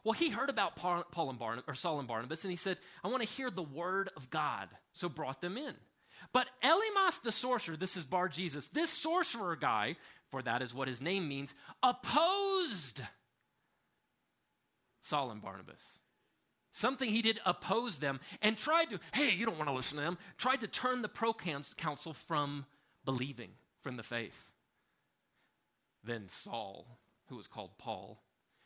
Well, 0.03 0.13
he 0.13 0.31
heard 0.31 0.51
about 0.51 0.77
Paul 0.77 1.31
and 1.31 1.39
Barnabas, 1.39 1.65
or 1.67 1.75
Saul 1.75 1.99
and 1.99 2.07
Barnabas, 2.07 2.45
and 2.45 2.51
he 2.51 2.57
said, 2.57 2.79
I 3.03 3.09
want 3.09 3.23
to 3.23 3.29
hear 3.29 3.51
the 3.51 3.63
word 3.63 4.11
of 4.17 4.31
God. 4.31 4.69
So 4.93 5.09
brought 5.09 5.41
them 5.41 5.57
in. 5.57 5.75
But 6.33 6.49
Elymas 6.63 7.23
the 7.23 7.33
sorcerer, 7.33 7.77
this 7.77 7.97
is 7.97 8.05
Bar 8.05 8.29
Jesus, 8.29 8.69
this 8.69 8.91
sorcerer 8.91 9.57
guy, 9.57 9.97
for 10.31 10.43
that 10.43 10.63
is 10.63 10.75
what 10.75 10.89
his 10.89 11.01
name 11.01 11.29
means, 11.29 11.55
opposed 11.83 13.03
Saul 15.07 15.31
and 15.31 15.41
Barnabas. 15.41 15.81
Something 16.73 17.11
he 17.11 17.23
did 17.23 17.41
oppose 17.47 17.99
them 17.99 18.21
and 18.43 18.59
tried 18.59 18.91
to, 18.91 19.01
hey, 19.15 19.31
you 19.31 19.47
don't 19.47 19.57
want 19.57 19.71
to 19.71 19.75
listen 19.75 19.99
to 19.99 20.05
them, 20.05 20.19
tried 20.37 20.61
to 20.61 20.67
turn 20.67 21.01
the 21.01 21.09
proconsul 21.09 22.13
from 22.13 22.67
believing, 23.05 23.51
from 23.83 23.97
the 23.97 24.03
faith. 24.03 24.51
Then 26.05 26.29
Saul, 26.29 26.99
who 27.29 27.37
was 27.37 27.47
called 27.47 27.79
Paul, 27.79 28.21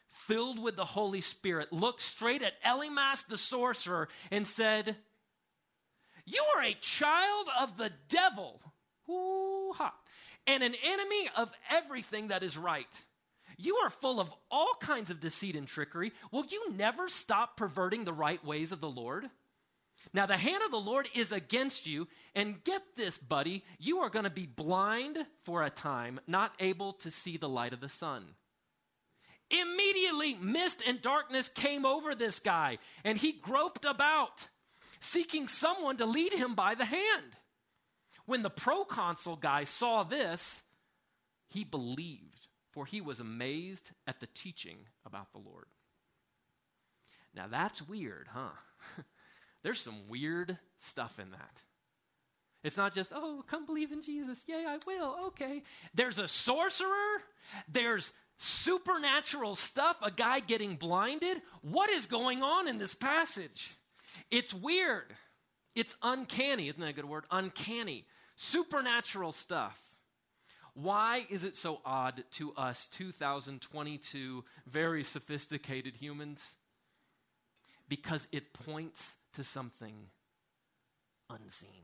filled 0.08 0.58
with 0.58 0.76
the 0.76 0.84
Holy 0.84 1.20
Spirit, 1.20 1.72
looked 1.72 2.00
straight 2.00 2.42
at 2.42 2.60
Elymas 2.64 3.26
the 3.28 3.38
sorcerer 3.38 4.08
and 4.30 4.46
said, 4.46 4.96
you 6.24 6.44
are 6.56 6.62
a 6.62 6.74
child 6.74 7.48
of 7.60 7.76
the 7.76 7.92
devil. 8.08 8.60
Ooh-ha. 9.08 9.92
And 10.46 10.62
an 10.62 10.74
enemy 10.84 11.28
of 11.36 11.52
everything 11.70 12.28
that 12.28 12.42
is 12.42 12.56
right. 12.56 13.04
You 13.60 13.76
are 13.76 13.90
full 13.90 14.20
of 14.20 14.32
all 14.50 14.72
kinds 14.80 15.10
of 15.10 15.20
deceit 15.20 15.54
and 15.54 15.68
trickery. 15.68 16.12
Will 16.32 16.46
you 16.46 16.72
never 16.72 17.08
stop 17.08 17.56
perverting 17.56 18.04
the 18.04 18.12
right 18.12 18.42
ways 18.44 18.72
of 18.72 18.80
the 18.80 18.88
Lord? 18.88 19.28
Now, 20.14 20.24
the 20.24 20.38
hand 20.38 20.62
of 20.64 20.70
the 20.70 20.78
Lord 20.78 21.08
is 21.14 21.30
against 21.30 21.86
you. 21.86 22.08
And 22.34 22.64
get 22.64 22.82
this, 22.96 23.18
buddy, 23.18 23.62
you 23.78 23.98
are 23.98 24.08
going 24.08 24.24
to 24.24 24.30
be 24.30 24.46
blind 24.46 25.18
for 25.44 25.62
a 25.62 25.68
time, 25.68 26.20
not 26.26 26.54
able 26.58 26.94
to 26.94 27.10
see 27.10 27.36
the 27.36 27.50
light 27.50 27.74
of 27.74 27.80
the 27.80 27.88
sun. 27.88 28.24
Immediately, 29.50 30.36
mist 30.40 30.82
and 30.86 31.02
darkness 31.02 31.48
came 31.48 31.84
over 31.84 32.14
this 32.14 32.38
guy, 32.38 32.78
and 33.04 33.18
he 33.18 33.32
groped 33.32 33.84
about 33.84 34.48
seeking 35.00 35.48
someone 35.48 35.98
to 35.98 36.06
lead 36.06 36.32
him 36.32 36.54
by 36.54 36.74
the 36.74 36.84
hand. 36.84 37.36
When 38.24 38.42
the 38.42 38.50
proconsul 38.50 39.36
guy 39.36 39.64
saw 39.64 40.04
this, 40.04 40.62
he 41.48 41.64
believed, 41.64 42.39
for 42.70 42.86
he 42.86 43.00
was 43.00 43.20
amazed 43.20 43.90
at 44.06 44.20
the 44.20 44.26
teaching 44.26 44.78
about 45.04 45.32
the 45.32 45.38
Lord. 45.38 45.66
Now 47.34 47.46
that's 47.48 47.86
weird, 47.86 48.28
huh? 48.32 48.50
There's 49.62 49.80
some 49.80 50.08
weird 50.08 50.58
stuff 50.78 51.18
in 51.18 51.30
that. 51.30 51.60
It's 52.62 52.76
not 52.76 52.92
just, 52.92 53.12
oh, 53.14 53.42
come 53.48 53.64
believe 53.64 53.92
in 53.92 54.02
Jesus. 54.02 54.44
Yay, 54.46 54.64
I 54.66 54.78
will. 54.86 55.16
Okay. 55.28 55.62
There's 55.94 56.18
a 56.18 56.28
sorcerer. 56.28 57.22
There's 57.68 58.12
supernatural 58.38 59.54
stuff, 59.54 59.98
a 60.02 60.10
guy 60.10 60.40
getting 60.40 60.76
blinded. 60.76 61.42
What 61.62 61.90
is 61.90 62.06
going 62.06 62.42
on 62.42 62.68
in 62.68 62.78
this 62.78 62.94
passage? 62.94 63.76
It's 64.30 64.52
weird. 64.52 65.14
It's 65.74 65.94
uncanny. 66.02 66.68
Isn't 66.68 66.80
that 66.80 66.90
a 66.90 66.94
good 66.94 67.04
word? 67.04 67.24
Uncanny. 67.30 68.06
Supernatural 68.36 69.32
stuff. 69.32 69.80
Why 70.82 71.26
is 71.28 71.44
it 71.44 71.56
so 71.56 71.80
odd 71.84 72.24
to 72.32 72.52
us, 72.54 72.86
2022, 72.88 74.44
very 74.66 75.04
sophisticated 75.04 75.96
humans? 75.96 76.42
Because 77.88 78.26
it 78.32 78.54
points 78.54 79.16
to 79.34 79.44
something 79.44 79.94
unseen. 81.28 81.82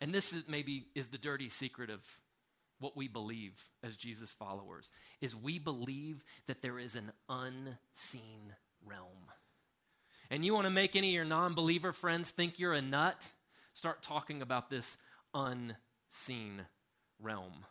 And 0.00 0.14
this 0.14 0.32
is 0.32 0.44
maybe 0.46 0.86
is 0.94 1.08
the 1.08 1.18
dirty 1.18 1.48
secret 1.48 1.90
of 1.90 2.00
what 2.78 2.96
we 2.96 3.08
believe 3.08 3.60
as 3.82 3.96
Jesus 3.96 4.32
followers 4.32 4.88
is 5.20 5.34
we 5.34 5.58
believe 5.58 6.22
that 6.46 6.62
there 6.62 6.78
is 6.78 6.94
an 6.94 7.10
unseen 7.28 8.54
realm. 8.86 9.32
And 10.30 10.44
you 10.44 10.54
want 10.54 10.66
to 10.66 10.70
make 10.70 10.94
any 10.94 11.08
of 11.08 11.14
your 11.14 11.24
non-believer 11.24 11.92
friends 11.92 12.30
think 12.30 12.60
you're 12.60 12.74
a 12.74 12.82
nut? 12.82 13.26
Start 13.74 14.02
talking 14.02 14.42
about 14.42 14.70
this 14.70 14.96
unseen 15.34 15.74
realm. 17.20 17.64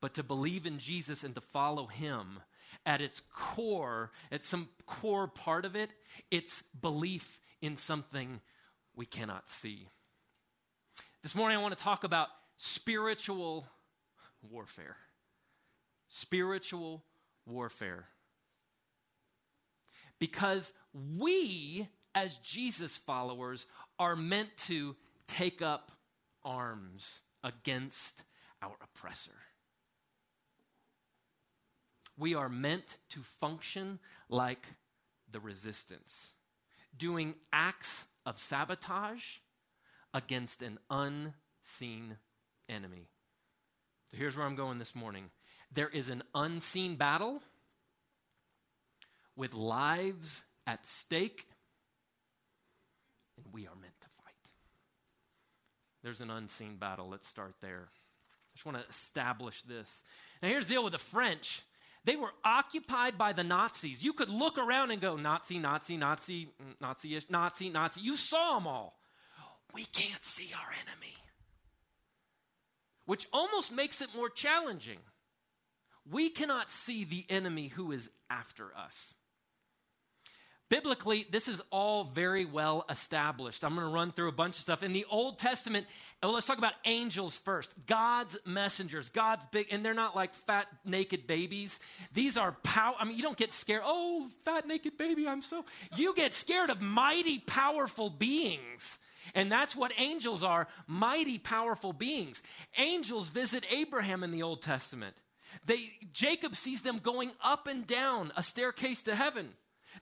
But 0.00 0.14
to 0.14 0.22
believe 0.22 0.66
in 0.66 0.78
Jesus 0.78 1.24
and 1.24 1.34
to 1.34 1.40
follow 1.40 1.86
him 1.86 2.40
at 2.84 3.00
its 3.00 3.20
core, 3.34 4.12
at 4.30 4.44
some 4.44 4.68
core 4.86 5.26
part 5.26 5.64
of 5.64 5.74
it, 5.74 5.90
it's 6.30 6.62
belief 6.80 7.40
in 7.60 7.76
something 7.76 8.40
we 8.94 9.06
cannot 9.06 9.48
see. 9.48 9.88
This 11.22 11.34
morning, 11.34 11.58
I 11.58 11.62
want 11.62 11.76
to 11.76 11.82
talk 11.82 12.04
about 12.04 12.28
spiritual 12.56 13.66
warfare. 14.42 14.96
Spiritual 16.08 17.02
warfare. 17.46 18.06
Because 20.18 20.72
we, 20.92 21.88
as 22.14 22.36
Jesus 22.38 22.96
followers, 22.96 23.66
are 23.98 24.16
meant 24.16 24.50
to 24.58 24.94
take 25.26 25.60
up 25.62 25.90
arms 26.44 27.20
against 27.46 28.24
our 28.60 28.74
oppressor. 28.82 29.30
We 32.18 32.34
are 32.34 32.48
meant 32.48 32.98
to 33.10 33.20
function 33.20 34.00
like 34.28 34.66
the 35.30 35.38
resistance, 35.38 36.32
doing 36.96 37.34
acts 37.52 38.06
of 38.24 38.38
sabotage 38.38 39.22
against 40.12 40.60
an 40.60 40.80
unseen 40.90 42.16
enemy. 42.68 43.06
So 44.10 44.16
here's 44.16 44.36
where 44.36 44.46
I'm 44.46 44.56
going 44.56 44.80
this 44.80 44.96
morning. 44.96 45.30
There 45.72 45.88
is 45.88 46.08
an 46.08 46.24
unseen 46.34 46.96
battle 46.96 47.42
with 49.36 49.54
lives 49.54 50.42
at 50.66 50.84
stake, 50.84 51.46
and 53.36 53.46
we 53.52 53.66
are. 53.66 53.85
There's 56.06 56.20
an 56.20 56.30
unseen 56.30 56.76
battle. 56.76 57.08
Let's 57.10 57.26
start 57.26 57.56
there. 57.60 57.88
I 57.88 58.54
just 58.54 58.64
want 58.64 58.78
to 58.78 58.88
establish 58.88 59.62
this. 59.62 60.04
Now, 60.40 60.48
here's 60.48 60.68
the 60.68 60.74
deal 60.74 60.84
with 60.84 60.92
the 60.92 61.00
French. 61.00 61.62
They 62.04 62.14
were 62.14 62.30
occupied 62.44 63.18
by 63.18 63.32
the 63.32 63.42
Nazis. 63.42 64.04
You 64.04 64.12
could 64.12 64.28
look 64.28 64.56
around 64.56 64.92
and 64.92 65.00
go, 65.00 65.16
Nazi, 65.16 65.58
Nazi, 65.58 65.96
Nazi, 65.96 66.44
mm, 66.44 66.80
Nazi, 66.80 67.20
Nazi, 67.28 67.70
Nazi. 67.70 68.00
You 68.00 68.16
saw 68.16 68.54
them 68.54 68.68
all 68.68 68.96
we 69.76 69.84
can't 69.84 70.24
see 70.24 70.50
our 70.54 70.72
enemy. 70.72 71.14
Which 73.04 73.26
almost 73.32 73.72
makes 73.72 74.00
it 74.00 74.08
more 74.16 74.30
challenging. 74.30 74.98
We 76.10 76.30
cannot 76.30 76.70
see 76.70 77.04
the 77.04 77.26
enemy 77.28 77.68
who 77.68 77.92
is 77.92 78.10
after 78.30 78.74
us. 78.76 79.14
Biblically, 80.68 81.26
this 81.30 81.46
is 81.46 81.62
all 81.70 82.04
very 82.04 82.44
well 82.44 82.84
established. 82.90 83.64
I'm 83.64 83.74
going 83.74 83.86
to 83.86 83.92
run 83.92 84.10
through 84.10 84.28
a 84.28 84.32
bunch 84.32 84.56
of 84.56 84.62
stuff. 84.62 84.82
In 84.82 84.92
the 84.92 85.06
Old 85.08 85.38
Testament, 85.38 85.86
well, 86.22 86.32
let's 86.32 86.46
talk 86.46 86.58
about 86.58 86.72
angels 86.84 87.36
first. 87.36 87.72
God's 87.86 88.36
messengers, 88.44 89.08
God's 89.08 89.44
big, 89.52 89.68
and 89.70 89.84
they're 89.84 89.94
not 89.94 90.16
like 90.16 90.34
fat, 90.34 90.66
naked 90.84 91.26
babies. 91.28 91.78
These 92.12 92.36
are 92.36 92.52
power. 92.64 92.96
I 92.98 93.04
mean, 93.04 93.16
you 93.16 93.22
don't 93.22 93.36
get 93.36 93.52
scared. 93.52 93.82
Oh, 93.84 94.26
fat, 94.44 94.66
naked 94.66 94.98
baby, 94.98 95.28
I'm 95.28 95.42
so. 95.42 95.64
You 95.94 96.14
get 96.14 96.34
scared 96.34 96.70
of 96.70 96.82
mighty, 96.82 97.38
powerful 97.38 98.10
beings 98.10 98.98
and 99.34 99.50
that's 99.50 99.74
what 99.74 99.92
angels 99.98 100.44
are 100.44 100.68
mighty, 100.86 101.38
powerful 101.38 101.92
beings. 101.92 102.42
Angels 102.78 103.28
visit 103.28 103.64
Abraham 103.70 104.22
in 104.22 104.30
the 104.30 104.42
Old 104.42 104.62
Testament. 104.62 105.16
They, 105.66 105.90
Jacob 106.12 106.54
sees 106.54 106.82
them 106.82 106.98
going 106.98 107.32
up 107.42 107.66
and 107.66 107.86
down 107.86 108.32
a 108.36 108.42
staircase 108.42 109.02
to 109.02 109.14
heaven. 109.14 109.48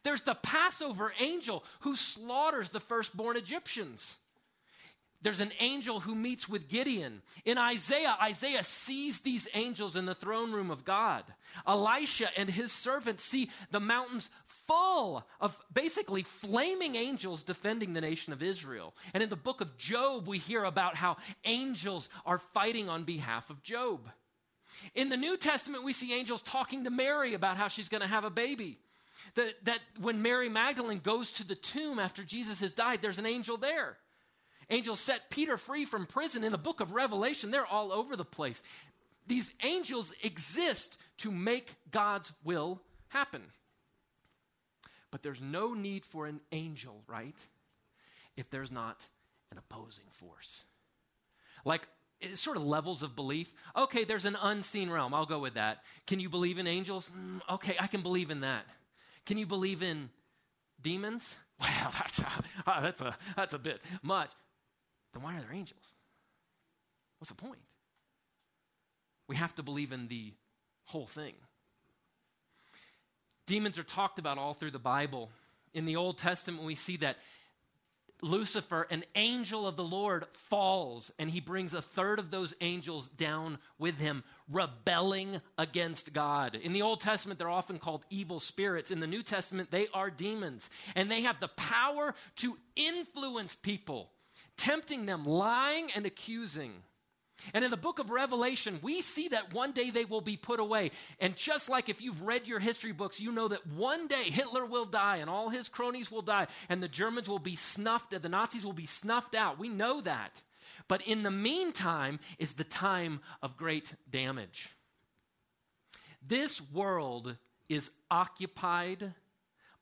There's 0.02 0.22
the 0.22 0.34
Passover 0.34 1.12
angel 1.20 1.64
who 1.80 1.96
slaughters 1.96 2.70
the 2.70 2.80
firstborn 2.80 3.36
Egyptians. 3.36 4.18
There's 5.24 5.40
an 5.40 5.52
angel 5.58 6.00
who 6.00 6.14
meets 6.14 6.50
with 6.50 6.68
Gideon. 6.68 7.22
In 7.46 7.56
Isaiah, 7.56 8.14
Isaiah 8.20 8.62
sees 8.62 9.20
these 9.20 9.48
angels 9.54 9.96
in 9.96 10.04
the 10.04 10.14
throne 10.14 10.52
room 10.52 10.70
of 10.70 10.84
God. 10.84 11.24
Elisha 11.66 12.28
and 12.38 12.50
his 12.50 12.72
servants 12.72 13.24
see 13.24 13.48
the 13.70 13.80
mountains 13.80 14.30
full 14.46 15.26
of 15.40 15.56
basically 15.72 16.24
flaming 16.24 16.94
angels 16.94 17.42
defending 17.42 17.94
the 17.94 18.02
nation 18.02 18.34
of 18.34 18.42
Israel. 18.42 18.94
And 19.14 19.22
in 19.22 19.30
the 19.30 19.34
book 19.36 19.62
of 19.62 19.78
Job, 19.78 20.28
we 20.28 20.36
hear 20.36 20.62
about 20.62 20.94
how 20.94 21.16
angels 21.46 22.10
are 22.26 22.38
fighting 22.38 22.90
on 22.90 23.04
behalf 23.04 23.48
of 23.48 23.62
Job. 23.62 24.10
In 24.94 25.08
the 25.08 25.16
New 25.16 25.38
Testament, 25.38 25.84
we 25.84 25.94
see 25.94 26.12
angels 26.12 26.42
talking 26.42 26.84
to 26.84 26.90
Mary 26.90 27.32
about 27.32 27.56
how 27.56 27.68
she's 27.68 27.88
going 27.88 28.02
to 28.02 28.06
have 28.06 28.24
a 28.24 28.30
baby. 28.30 28.78
That, 29.34 29.64
that 29.64 29.80
when 30.00 30.22
Mary 30.22 30.48
Magdalene 30.48 31.00
goes 31.00 31.32
to 31.32 31.44
the 31.46 31.54
tomb 31.54 31.98
after 31.98 32.22
Jesus 32.22 32.60
has 32.60 32.72
died, 32.72 33.00
there's 33.02 33.18
an 33.18 33.26
angel 33.26 33.56
there. 33.56 33.96
Angels 34.70 35.00
set 35.00 35.30
Peter 35.30 35.56
free 35.56 35.84
from 35.84 36.06
prison 36.06 36.44
in 36.44 36.52
the 36.52 36.58
book 36.58 36.80
of 36.80 36.92
Revelation. 36.92 37.50
They're 37.50 37.66
all 37.66 37.92
over 37.92 38.16
the 38.16 38.24
place. 38.24 38.62
These 39.26 39.52
angels 39.62 40.12
exist 40.22 40.98
to 41.18 41.30
make 41.30 41.74
God's 41.90 42.32
will 42.44 42.80
happen. 43.08 43.42
But 45.10 45.22
there's 45.22 45.40
no 45.40 45.74
need 45.74 46.04
for 46.04 46.26
an 46.26 46.40
angel, 46.52 47.02
right? 47.06 47.36
If 48.36 48.50
there's 48.50 48.70
not 48.70 49.08
an 49.50 49.58
opposing 49.58 50.06
force. 50.10 50.64
Like 51.64 51.86
it's 52.20 52.40
sort 52.40 52.56
of 52.56 52.64
levels 52.64 53.02
of 53.02 53.14
belief. 53.14 53.52
Okay, 53.76 54.04
there's 54.04 54.24
an 54.24 54.36
unseen 54.42 54.90
realm. 54.90 55.14
I'll 55.14 55.26
go 55.26 55.38
with 55.38 55.54
that. 55.54 55.82
Can 56.06 56.20
you 56.20 56.28
believe 56.28 56.58
in 56.58 56.66
angels? 56.66 57.08
Mm, 57.16 57.40
okay, 57.54 57.76
I 57.78 57.86
can 57.86 58.00
believe 58.00 58.30
in 58.30 58.40
that. 58.40 58.64
Can 59.26 59.38
you 59.38 59.46
believe 59.46 59.82
in 59.82 60.10
demons? 60.80 61.36
Well, 61.60 61.92
that's 61.92 62.18
a, 62.18 62.26
uh, 62.66 62.80
that's 62.80 63.00
a, 63.00 63.16
that's 63.36 63.54
a 63.54 63.60
bit 63.60 63.80
much 64.02 64.30
then 65.14 65.22
why 65.22 65.36
are 65.36 65.40
there 65.40 65.52
angels? 65.52 65.92
What's 67.18 67.30
the 67.30 67.36
point? 67.36 67.60
We 69.28 69.36
have 69.36 69.54
to 69.54 69.62
believe 69.62 69.92
in 69.92 70.08
the 70.08 70.34
whole 70.84 71.06
thing. 71.06 71.34
Demons 73.46 73.78
are 73.78 73.84
talked 73.84 74.18
about 74.18 74.36
all 74.36 74.52
through 74.52 74.72
the 74.72 74.78
Bible. 74.78 75.30
In 75.72 75.86
the 75.86 75.96
Old 75.96 76.18
Testament, 76.18 76.64
we 76.64 76.74
see 76.74 76.96
that 76.98 77.16
Lucifer, 78.22 78.86
an 78.90 79.04
angel 79.14 79.66
of 79.66 79.76
the 79.76 79.84
Lord, 79.84 80.26
falls 80.32 81.12
and 81.18 81.30
he 81.30 81.40
brings 81.40 81.74
a 81.74 81.82
third 81.82 82.18
of 82.18 82.30
those 82.30 82.54
angels 82.60 83.08
down 83.08 83.58
with 83.78 83.98
him, 83.98 84.24
rebelling 84.50 85.40
against 85.58 86.12
God. 86.12 86.54
In 86.54 86.72
the 86.72 86.82
Old 86.82 87.00
Testament, 87.00 87.38
they're 87.38 87.48
often 87.48 87.78
called 87.78 88.04
evil 88.10 88.40
spirits. 88.40 88.90
In 88.90 89.00
the 89.00 89.06
New 89.06 89.22
Testament, 89.22 89.70
they 89.70 89.88
are 89.92 90.10
demons 90.10 90.70
and 90.94 91.10
they 91.10 91.22
have 91.22 91.40
the 91.40 91.48
power 91.48 92.14
to 92.36 92.56
influence 92.76 93.54
people 93.54 94.10
tempting 94.56 95.06
them, 95.06 95.24
lying 95.26 95.90
and 95.94 96.06
accusing. 96.06 96.72
And 97.52 97.64
in 97.64 97.70
the 97.70 97.76
book 97.76 97.98
of 97.98 98.10
Revelation, 98.10 98.78
we 98.82 99.02
see 99.02 99.28
that 99.28 99.52
one 99.52 99.72
day 99.72 99.90
they 99.90 100.04
will 100.04 100.20
be 100.20 100.36
put 100.36 100.60
away. 100.60 100.92
And 101.20 101.36
just 101.36 101.68
like 101.68 101.88
if 101.88 102.00
you've 102.00 102.22
read 102.22 102.46
your 102.46 102.60
history 102.60 102.92
books, 102.92 103.20
you 103.20 103.32
know 103.32 103.48
that 103.48 103.66
one 103.66 104.08
day 104.08 104.24
Hitler 104.24 104.64
will 104.64 104.86
die 104.86 105.16
and 105.16 105.28
all 105.28 105.50
his 105.50 105.68
cronies 105.68 106.10
will 106.10 106.22
die 106.22 106.46
and 106.68 106.82
the 106.82 106.88
Germans 106.88 107.28
will 107.28 107.38
be 107.38 107.56
snuffed 107.56 108.12
and 108.12 108.22
the 108.22 108.28
Nazis 108.28 108.64
will 108.64 108.72
be 108.72 108.86
snuffed 108.86 109.34
out. 109.34 109.58
We 109.58 109.68
know 109.68 110.00
that. 110.00 110.42
But 110.88 111.02
in 111.06 111.22
the 111.22 111.30
meantime 111.30 112.20
is 112.38 112.54
the 112.54 112.64
time 112.64 113.20
of 113.42 113.56
great 113.56 113.94
damage. 114.10 114.70
This 116.26 116.60
world 116.72 117.36
is 117.68 117.90
occupied 118.10 119.12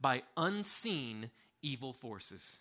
by 0.00 0.23
unseen 0.37 1.31
evil 1.62 1.92
forces. 1.92 2.59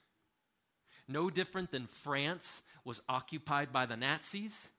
No 1.08 1.30
different 1.30 1.72
than 1.72 1.88
France 1.88 2.62
was 2.86 3.02
occupied 3.10 3.74
by 3.74 3.86
the 3.86 3.98
Nazis, 3.98 4.70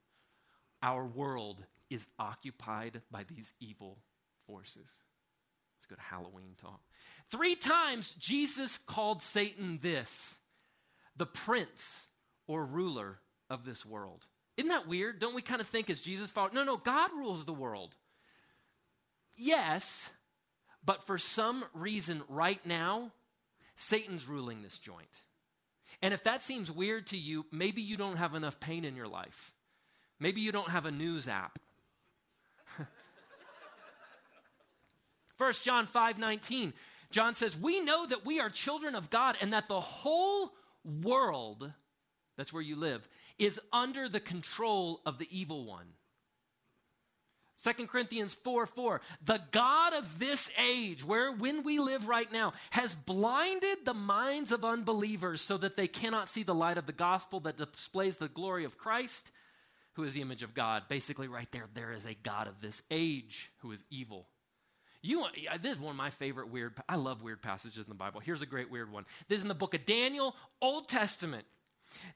our 0.82 1.04
world 1.04 1.64
is 1.90 2.06
occupied 2.18 3.02
by 3.10 3.24
these 3.24 3.52
evil 3.60 3.98
forces. 4.46 4.90
Let's 5.76 5.86
go 5.86 5.96
to 5.96 6.02
Halloween 6.02 6.54
talk. 6.60 6.80
Three 7.30 7.54
times 7.54 8.14
Jesus 8.18 8.78
called 8.78 9.22
Satan 9.22 9.78
this 9.82 10.38
the 11.16 11.26
prince 11.26 12.06
or 12.46 12.64
ruler 12.64 13.18
of 13.50 13.64
this 13.64 13.84
world. 13.84 14.24
Isn't 14.56 14.70
that 14.70 14.88
weird? 14.88 15.18
Don't 15.18 15.34
we 15.34 15.42
kind 15.42 15.60
of 15.60 15.66
think 15.66 15.90
as 15.90 16.00
Jesus 16.00 16.30
followed? 16.30 16.54
No, 16.54 16.64
no, 16.64 16.76
God 16.76 17.10
rules 17.14 17.44
the 17.44 17.52
world. 17.52 17.94
Yes, 19.36 20.10
but 20.84 21.04
for 21.04 21.18
some 21.18 21.64
reason 21.74 22.22
right 22.28 22.64
now, 22.66 23.12
Satan's 23.76 24.26
ruling 24.26 24.62
this 24.62 24.78
joint. 24.78 25.08
And 26.00 26.12
if 26.12 26.24
that 26.24 26.42
seems 26.42 26.70
weird 26.70 27.08
to 27.08 27.18
you, 27.18 27.46
maybe 27.52 27.82
you 27.82 27.96
don't 27.96 28.16
have 28.16 28.34
enough 28.34 28.60
pain 28.60 28.84
in 28.84 28.96
your 28.96 29.08
life. 29.08 29.52
Maybe 30.22 30.40
you 30.40 30.52
don't 30.52 30.70
have 30.70 30.86
a 30.86 30.92
news 30.92 31.26
app. 31.26 31.58
1 35.36 35.52
John 35.64 35.86
5 35.86 36.18
19, 36.18 36.72
John 37.10 37.34
says, 37.34 37.56
We 37.56 37.80
know 37.80 38.06
that 38.06 38.24
we 38.24 38.38
are 38.38 38.48
children 38.48 38.94
of 38.94 39.10
God 39.10 39.36
and 39.40 39.52
that 39.52 39.66
the 39.66 39.80
whole 39.80 40.52
world, 41.02 41.72
that's 42.36 42.52
where 42.52 42.62
you 42.62 42.76
live, 42.76 43.08
is 43.36 43.60
under 43.72 44.08
the 44.08 44.20
control 44.20 45.00
of 45.04 45.18
the 45.18 45.26
evil 45.36 45.64
one. 45.66 45.86
2 47.60 47.88
Corinthians 47.88 48.32
4 48.32 48.66
4. 48.66 49.00
The 49.24 49.40
God 49.50 49.92
of 49.94 50.20
this 50.20 50.50
age, 50.56 51.04
where 51.04 51.32
when 51.32 51.64
we 51.64 51.80
live 51.80 52.06
right 52.06 52.30
now, 52.32 52.52
has 52.70 52.94
blinded 52.94 53.78
the 53.84 53.94
minds 53.94 54.52
of 54.52 54.64
unbelievers 54.64 55.40
so 55.40 55.56
that 55.58 55.74
they 55.74 55.88
cannot 55.88 56.28
see 56.28 56.44
the 56.44 56.54
light 56.54 56.78
of 56.78 56.86
the 56.86 56.92
gospel 56.92 57.40
that 57.40 57.56
displays 57.56 58.18
the 58.18 58.28
glory 58.28 58.64
of 58.64 58.78
Christ, 58.78 59.32
who 59.94 60.04
is 60.04 60.12
the 60.12 60.20
image 60.20 60.42
of 60.42 60.54
God. 60.54 60.84
Basically, 60.88 61.28
right 61.28 61.50
there, 61.52 61.66
there 61.74 61.92
is 61.92 62.04
a 62.04 62.14
God 62.14 62.48
of 62.48 62.60
this 62.60 62.82
age 62.90 63.50
who 63.58 63.72
is 63.72 63.84
evil. 63.90 64.26
You, 65.02 65.24
this 65.60 65.74
is 65.74 65.80
one 65.80 65.90
of 65.90 65.96
my 65.96 66.10
favorite 66.10 66.50
weird. 66.50 66.74
I 66.88 66.96
love 66.96 67.22
weird 67.22 67.42
passages 67.42 67.84
in 67.84 67.88
the 67.88 67.94
Bible. 67.94 68.20
Here's 68.20 68.42
a 68.42 68.46
great 68.46 68.70
weird 68.70 68.90
one. 68.92 69.04
This 69.28 69.38
is 69.38 69.42
in 69.42 69.48
the 69.48 69.54
book 69.54 69.74
of 69.74 69.84
Daniel, 69.84 70.36
Old 70.60 70.88
Testament. 70.88 71.44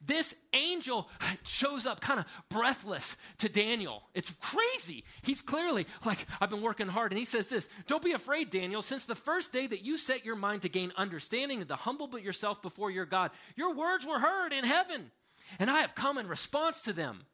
This 0.04 0.34
angel 0.54 1.08
shows 1.42 1.84
up 1.84 2.00
kind 2.00 2.20
of 2.20 2.26
breathless 2.48 3.16
to 3.38 3.48
Daniel. 3.48 4.04
It's 4.14 4.32
crazy. 4.40 5.04
He's 5.22 5.42
clearly 5.42 5.86
like, 6.04 6.26
I've 6.40 6.48
been 6.48 6.62
working 6.62 6.86
hard. 6.86 7.12
And 7.12 7.18
he 7.18 7.24
says 7.24 7.48
this 7.48 7.68
Don't 7.86 8.02
be 8.02 8.12
afraid, 8.12 8.50
Daniel. 8.50 8.82
Since 8.82 9.04
the 9.04 9.14
first 9.14 9.52
day 9.52 9.66
that 9.66 9.84
you 9.84 9.98
set 9.98 10.24
your 10.24 10.36
mind 10.36 10.62
to 10.62 10.68
gain 10.68 10.92
understanding 10.96 11.60
and 11.60 11.68
to 11.68 11.76
humble 11.76 12.18
yourself 12.18 12.62
before 12.62 12.90
your 12.90 13.04
God, 13.04 13.32
your 13.56 13.74
words 13.74 14.06
were 14.06 14.20
heard 14.20 14.52
in 14.52 14.64
heaven. 14.64 15.10
And 15.58 15.70
I 15.70 15.80
have 15.80 15.94
come 15.94 16.18
in 16.18 16.26
response 16.26 16.82
to 16.82 16.92
them. 16.92 17.26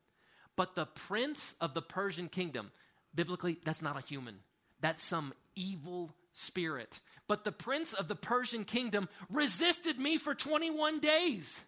But 0.57 0.75
the 0.75 0.87
prince 0.87 1.55
of 1.61 1.75
the 1.75 1.83
Persian 1.83 2.29
kingdom, 2.29 2.71
biblically, 3.15 3.59
that's 3.65 3.83
not 3.83 3.97
a 3.97 4.07
human, 4.07 4.41
that's 4.81 5.03
some 5.03 5.33
evil 5.55 6.15
spirit. 6.33 7.01
But 7.29 7.45
the 7.45 7.53
prince 7.53 7.93
of 7.93 8.09
the 8.09 8.17
Persian 8.17 8.65
kingdom 8.65 9.09
resisted 9.31 9.99
me 9.99 10.17
for 10.17 10.35
21 10.35 11.01
days. 11.01 11.65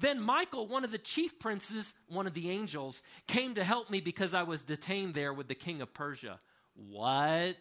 Then 0.00 0.20
Michael, 0.20 0.66
one 0.66 0.84
of 0.84 0.90
the 0.90 0.98
chief 0.98 1.38
princes, 1.38 1.92
one 2.08 2.26
of 2.26 2.32
the 2.32 2.50
angels, 2.50 3.02
came 3.26 3.54
to 3.56 3.64
help 3.64 3.90
me 3.90 4.00
because 4.00 4.32
I 4.32 4.44
was 4.44 4.62
detained 4.62 5.14
there 5.14 5.34
with 5.34 5.48
the 5.48 5.54
king 5.54 5.82
of 5.82 5.92
Persia. 5.92 6.40
What? 6.74 7.56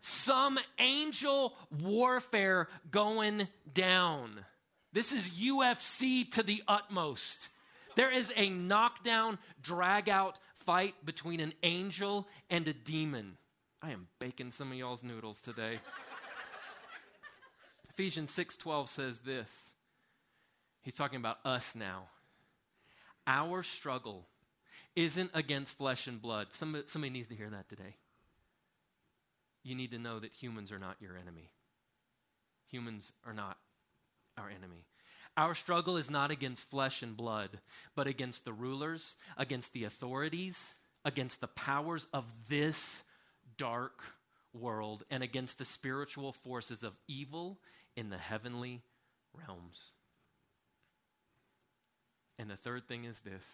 Some 0.00 0.58
angel 0.78 1.54
warfare 1.82 2.68
going 2.90 3.48
down. 3.70 4.44
This 4.92 5.12
is 5.12 5.30
UFC 5.30 6.30
to 6.32 6.42
the 6.42 6.62
utmost. 6.66 7.50
There 7.96 8.10
is 8.10 8.32
a 8.36 8.50
knockdown, 8.50 9.38
drag 9.60 10.08
out 10.08 10.38
fight 10.54 10.94
between 11.04 11.40
an 11.40 11.54
angel 11.62 12.28
and 12.50 12.68
a 12.68 12.72
demon. 12.72 13.38
I 13.82 13.90
am 13.90 14.08
baking 14.20 14.50
some 14.50 14.70
of 14.70 14.76
y'all's 14.76 15.02
noodles 15.02 15.40
today. 15.40 15.78
Ephesians 17.90 18.30
6:12 18.30 18.88
says 18.88 19.18
this. 19.20 19.72
He's 20.82 20.94
talking 20.94 21.18
about 21.18 21.38
us 21.44 21.74
now. 21.74 22.04
Our 23.26 23.62
struggle 23.62 24.26
isn't 24.94 25.30
against 25.34 25.76
flesh 25.78 26.06
and 26.06 26.20
blood. 26.20 26.48
Somebody, 26.52 26.84
somebody 26.86 27.12
needs 27.12 27.28
to 27.28 27.34
hear 27.34 27.50
that 27.50 27.68
today. 27.68 27.96
You 29.62 29.74
need 29.74 29.90
to 29.90 29.98
know 29.98 30.20
that 30.20 30.32
humans 30.32 30.70
are 30.70 30.78
not 30.78 30.96
your 31.00 31.16
enemy. 31.16 31.50
Humans 32.70 33.12
are 33.26 33.32
not 33.32 33.56
our 34.38 34.48
enemy. 34.48 34.84
Our 35.36 35.54
struggle 35.54 35.96
is 35.96 36.10
not 36.10 36.30
against 36.30 36.70
flesh 36.70 37.02
and 37.02 37.16
blood, 37.16 37.60
but 37.94 38.06
against 38.06 38.44
the 38.44 38.52
rulers, 38.52 39.16
against 39.36 39.72
the 39.72 39.84
authorities, 39.84 40.74
against 41.04 41.40
the 41.40 41.48
powers 41.48 42.06
of 42.12 42.24
this 42.48 43.04
dark 43.58 44.02
world, 44.54 45.04
and 45.10 45.22
against 45.22 45.58
the 45.58 45.64
spiritual 45.64 46.32
forces 46.32 46.82
of 46.82 46.98
evil 47.06 47.58
in 47.96 48.08
the 48.08 48.16
heavenly 48.16 48.82
realms. 49.34 49.90
And 52.38 52.48
the 52.48 52.56
third 52.56 52.88
thing 52.88 53.04
is 53.04 53.20
this 53.20 53.44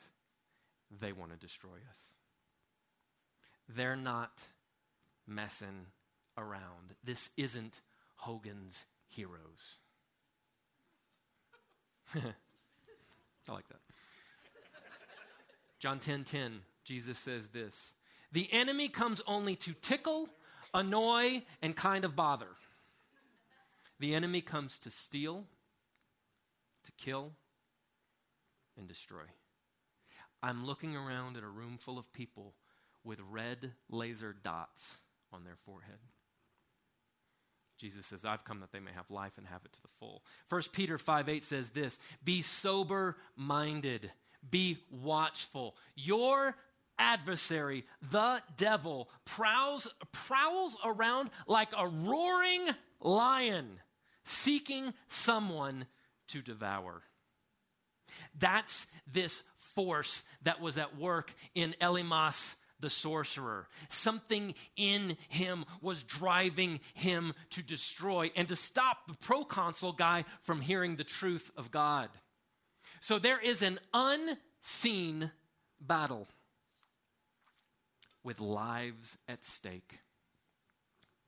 they 1.00 1.12
want 1.12 1.32
to 1.32 1.36
destroy 1.36 1.78
us. 1.90 1.98
They're 3.68 3.96
not 3.96 4.32
messing 5.26 5.86
around. 6.36 6.94
This 7.02 7.30
isn't 7.36 7.80
Hogan's 8.16 8.84
Heroes. 9.08 9.78
I 12.14 13.52
like 13.52 13.68
that. 13.68 13.80
John 15.78 15.98
10:10, 15.98 16.02
10, 16.02 16.24
10, 16.24 16.60
Jesus 16.84 17.18
says 17.18 17.48
this. 17.48 17.94
The 18.30 18.48
enemy 18.52 18.88
comes 18.88 19.20
only 19.26 19.56
to 19.56 19.74
tickle, 19.74 20.28
annoy, 20.72 21.42
and 21.60 21.76
kind 21.76 22.04
of 22.04 22.16
bother. 22.16 22.48
The 23.98 24.14
enemy 24.14 24.40
comes 24.40 24.78
to 24.80 24.90
steal, 24.90 25.44
to 26.84 26.92
kill, 26.92 27.32
and 28.76 28.88
destroy. 28.88 29.24
I'm 30.42 30.64
looking 30.64 30.96
around 30.96 31.36
at 31.36 31.44
a 31.44 31.48
room 31.48 31.78
full 31.78 31.98
of 31.98 32.12
people 32.12 32.54
with 33.04 33.20
red 33.30 33.72
laser 33.90 34.34
dots 34.42 34.98
on 35.32 35.44
their 35.44 35.56
forehead. 35.64 35.98
Jesus 37.82 38.06
says, 38.06 38.24
I've 38.24 38.44
come 38.44 38.60
that 38.60 38.70
they 38.70 38.78
may 38.78 38.92
have 38.92 39.10
life 39.10 39.32
and 39.38 39.46
have 39.48 39.62
it 39.64 39.72
to 39.72 39.82
the 39.82 39.88
full. 39.98 40.22
1 40.48 40.62
Peter 40.72 40.98
5 40.98 41.28
8 41.28 41.42
says 41.42 41.70
this 41.70 41.98
Be 42.22 42.40
sober 42.40 43.16
minded, 43.34 44.12
be 44.48 44.78
watchful. 44.88 45.74
Your 45.96 46.54
adversary, 46.96 47.84
the 48.12 48.40
devil, 48.56 49.10
prowls, 49.24 49.88
prowls 50.12 50.76
around 50.84 51.30
like 51.48 51.70
a 51.76 51.88
roaring 51.88 52.68
lion, 53.00 53.80
seeking 54.24 54.94
someone 55.08 55.86
to 56.28 56.40
devour. 56.40 57.02
That's 58.38 58.86
this 59.12 59.42
force 59.56 60.22
that 60.42 60.60
was 60.60 60.78
at 60.78 60.96
work 60.96 61.34
in 61.56 61.74
Elymas 61.80 62.54
the 62.82 62.90
sorcerer. 62.90 63.66
Something 63.88 64.54
in 64.76 65.16
him 65.30 65.64
was 65.80 66.02
driving 66.02 66.80
him 66.92 67.32
to 67.50 67.62
destroy 67.62 68.30
and 68.36 68.46
to 68.48 68.56
stop 68.56 69.06
the 69.06 69.14
proconsul 69.14 69.92
guy 69.92 70.26
from 70.42 70.60
hearing 70.60 70.96
the 70.96 71.04
truth 71.04 71.50
of 71.56 71.70
God. 71.70 72.10
So 73.00 73.18
there 73.18 73.40
is 73.40 73.62
an 73.62 73.78
unseen 73.94 75.30
battle 75.80 76.28
with 78.22 78.40
lives 78.40 79.16
at 79.26 79.42
stake. 79.44 80.00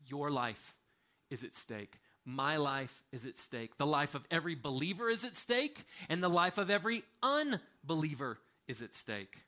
Your 0.06 0.30
life 0.30 0.76
is 1.30 1.42
at 1.42 1.54
stake. 1.54 1.98
My 2.24 2.56
life 2.56 3.02
is 3.12 3.26
at 3.26 3.36
stake. 3.36 3.76
The 3.76 3.86
life 3.86 4.14
of 4.14 4.24
every 4.30 4.54
believer 4.54 5.10
is 5.10 5.24
at 5.24 5.36
stake, 5.36 5.84
and 6.08 6.22
the 6.22 6.28
life 6.28 6.58
of 6.58 6.70
every 6.70 7.02
unbeliever 7.22 8.38
is 8.66 8.80
at 8.80 8.94
stake. 8.94 9.38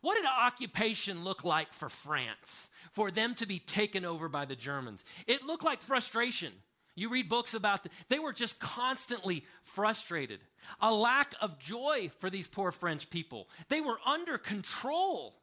What 0.00 0.16
did 0.16 0.26
occupation 0.26 1.24
look 1.24 1.44
like 1.44 1.72
for 1.72 1.88
France, 1.88 2.70
for 2.92 3.10
them 3.10 3.34
to 3.36 3.46
be 3.46 3.58
taken 3.58 4.04
over 4.04 4.28
by 4.28 4.44
the 4.44 4.56
Germans? 4.56 5.04
It 5.26 5.44
looked 5.44 5.64
like 5.64 5.82
frustration. 5.82 6.52
You 6.94 7.08
read 7.10 7.28
books 7.28 7.54
about 7.54 7.84
the, 7.84 7.90
they 8.08 8.18
were 8.18 8.32
just 8.32 8.58
constantly 8.58 9.44
frustrated. 9.62 10.40
A 10.80 10.92
lack 10.92 11.34
of 11.40 11.58
joy 11.58 12.10
for 12.18 12.30
these 12.30 12.48
poor 12.48 12.72
French 12.72 13.10
people. 13.10 13.48
They 13.68 13.80
were 13.80 13.98
under 14.04 14.38
control 14.38 15.34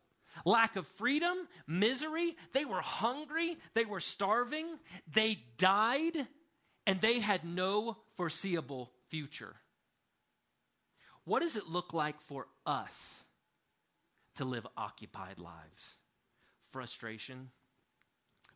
lack 0.43 0.75
of 0.75 0.87
freedom, 0.87 1.47
misery. 1.67 2.35
They 2.53 2.65
were 2.65 2.81
hungry, 2.81 3.57
they 3.73 3.85
were 3.85 3.99
starving, 3.99 4.65
they 5.11 5.39
died, 5.57 6.27
and 6.85 6.99
they 6.99 7.19
had 7.19 7.45
no 7.45 7.97
foreseeable 8.15 8.91
future. 9.09 9.55
What 11.23 11.41
does 11.41 11.55
it 11.55 11.67
look 11.67 11.93
like 11.93 12.19
for 12.21 12.47
us 12.65 13.24
to 14.35 14.45
live 14.45 14.67
occupied 14.77 15.39
lives? 15.39 15.95
Frustration, 16.71 17.49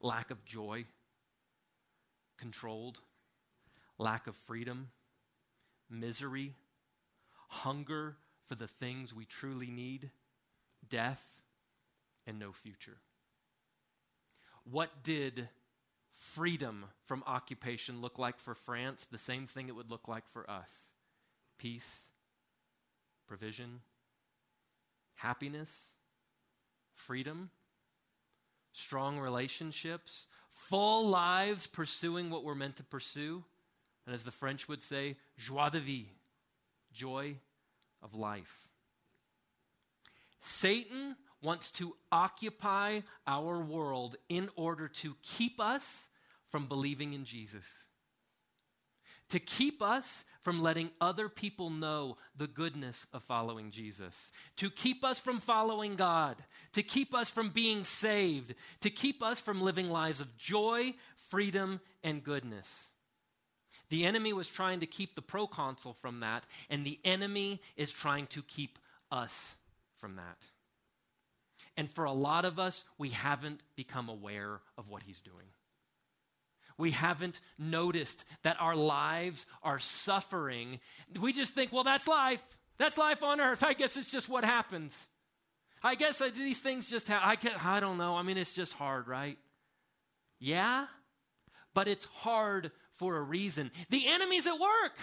lack 0.01 0.31
of 0.31 0.43
joy, 0.45 0.85
controlled, 2.37 2.99
lack 3.97 4.27
of 4.27 4.35
freedom, 4.35 4.89
misery, 5.89 6.55
hunger 7.49 8.17
for 8.47 8.55
the 8.55 8.67
things 8.67 9.13
we 9.13 9.25
truly 9.25 9.69
need, 9.69 10.09
death, 10.89 11.41
and 12.25 12.39
no 12.39 12.51
future. 12.51 12.97
What 14.69 15.03
did 15.03 15.49
freedom 16.13 16.85
from 17.05 17.23
occupation 17.25 18.01
look 18.01 18.19
like 18.19 18.39
for 18.39 18.53
France? 18.53 19.07
The 19.09 19.17
same 19.17 19.47
thing 19.47 19.67
it 19.67 19.75
would 19.75 19.89
look 19.89 20.07
like 20.07 20.27
for 20.29 20.49
us 20.49 20.71
peace, 21.57 22.03
provision, 23.27 23.81
happiness, 25.19 25.71
freedom, 26.93 27.49
strong 28.71 29.19
relationships, 29.19 30.27
full 30.49 31.07
lives 31.07 31.67
pursuing 31.67 32.29
what 32.29 32.43
we're 32.43 32.55
meant 32.55 32.77
to 32.77 32.83
pursue. 32.83 33.43
And 34.05 34.15
as 34.15 34.23
the 34.23 34.31
French 34.31 34.67
would 34.67 34.81
say, 34.81 35.17
joie 35.37 35.69
de 35.69 35.79
vie, 35.79 36.05
joy 36.93 37.35
of 38.01 38.15
life. 38.15 38.67
Satan 40.39 41.15
wants 41.41 41.71
to 41.71 41.95
occupy 42.11 43.01
our 43.27 43.59
world 43.59 44.15
in 44.29 44.49
order 44.55 44.87
to 44.87 45.15
keep 45.21 45.59
us 45.59 46.07
from 46.49 46.65
believing 46.65 47.13
in 47.13 47.25
Jesus 47.25 47.65
to 49.29 49.39
keep 49.39 49.81
us 49.81 50.25
from 50.41 50.61
letting 50.61 50.89
other 51.01 51.29
people 51.29 51.69
know 51.69 52.17
the 52.35 52.47
goodness 52.47 53.05
of 53.13 53.23
following 53.23 53.71
Jesus, 53.71 54.31
to 54.55 54.69
keep 54.69 55.03
us 55.03 55.19
from 55.19 55.39
following 55.39 55.95
God, 55.95 56.37
to 56.73 56.83
keep 56.83 57.13
us 57.13 57.29
from 57.29 57.49
being 57.49 57.83
saved, 57.83 58.55
to 58.81 58.89
keep 58.89 59.21
us 59.21 59.39
from 59.39 59.61
living 59.61 59.89
lives 59.89 60.21
of 60.21 60.37
joy, 60.37 60.93
freedom, 61.29 61.81
and 62.03 62.23
goodness. 62.23 62.87
The 63.89 64.05
enemy 64.05 64.33
was 64.33 64.47
trying 64.47 64.79
to 64.79 64.85
keep 64.85 65.15
the 65.15 65.21
proconsul 65.21 65.93
from 65.93 66.21
that, 66.21 66.45
and 66.69 66.85
the 66.85 66.99
enemy 67.03 67.61
is 67.75 67.91
trying 67.91 68.27
to 68.27 68.41
keep 68.43 68.79
us 69.11 69.55
from 69.97 70.15
that. 70.15 70.37
And 71.75 71.89
for 71.89 72.05
a 72.05 72.11
lot 72.11 72.45
of 72.45 72.59
us, 72.59 72.85
we 72.97 73.09
haven't 73.09 73.61
become 73.75 74.09
aware 74.09 74.61
of 74.77 74.89
what 74.89 75.03
he's 75.03 75.21
doing 75.21 75.47
we 76.79 76.91
haven't 76.91 77.41
noticed 77.59 78.23
that 78.43 78.59
our 78.59 78.75
lives 78.75 79.45
are 79.61 79.77
suffering. 79.79 80.79
We 81.19 81.33
just 81.33 81.53
think, 81.53 81.73
well, 81.73 81.83
that's 81.83 82.07
life. 82.07 82.41
That's 82.77 82.97
life 82.97 83.21
on 83.21 83.41
earth. 83.41 83.63
I 83.63 83.73
guess 83.73 83.97
it's 83.97 84.09
just 84.09 84.29
what 84.29 84.45
happens. 84.45 85.07
I 85.83 85.95
guess 85.95 86.19
these 86.19 86.59
things 86.59 86.89
just 86.89 87.09
happen. 87.09 87.51
I, 87.61 87.77
I 87.77 87.79
don't 87.81 87.97
know. 87.97 88.15
I 88.15 88.23
mean, 88.23 88.37
it's 88.37 88.53
just 88.53 88.73
hard, 88.73 89.07
right? 89.09 89.37
Yeah, 90.39 90.87
but 91.73 91.89
it's 91.89 92.05
hard 92.05 92.71
for 92.95 93.17
a 93.17 93.21
reason. 93.21 93.71
The 93.89 94.07
enemy's 94.07 94.47
at 94.47 94.57
work, 94.57 94.97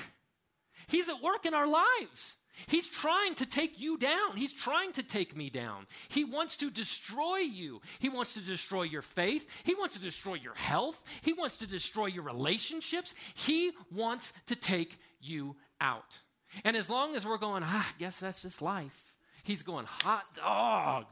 he's 0.89 1.11
at 1.11 1.23
work 1.23 1.45
in 1.45 1.53
our 1.53 1.67
lives. 1.67 2.37
He's 2.67 2.89
trying 2.89 3.35
to 3.37 3.47
take 3.47 3.79
you 3.79 3.99
down. 3.99 4.37
He's 4.37 4.53
trying 4.53 4.93
to 4.93 5.03
take 5.03 5.37
me 5.37 5.51
down. 5.51 5.87
He 6.09 6.25
wants 6.25 6.57
to 6.59 6.71
destroy 6.71 7.39
you. 7.39 7.81
He 7.99 8.09
wants 8.09 8.35
to 8.35 8.41
destroy 8.41 8.83
your 8.83 9.03
faith. 9.03 9.49
He 9.65 9.75
wants 9.75 9.97
to 9.97 10.03
destroy 10.03 10.35
your 10.35 10.55
health. 10.55 11.03
He 11.23 11.33
wants 11.33 11.59
to 11.59 11.67
destroy 11.67 12.07
your 12.07 12.25
relationships. 12.25 13.15
He 13.35 13.73
wants 13.95 14.33
to 14.47 14.57
take 14.57 14.99
you 15.21 15.57
out. 15.81 16.19
And 16.65 16.77
as 16.77 16.89
long 16.89 17.15
as 17.15 17.27
we're 17.27 17.39
going, 17.39 17.63
ah, 17.65 17.93
I 17.95 17.99
guess 17.99 18.19
that's 18.19 18.43
just 18.43 18.63
life, 18.63 19.13
he's 19.45 19.63
going, 19.63 19.87
hot 19.87 20.25
dog. 20.37 21.07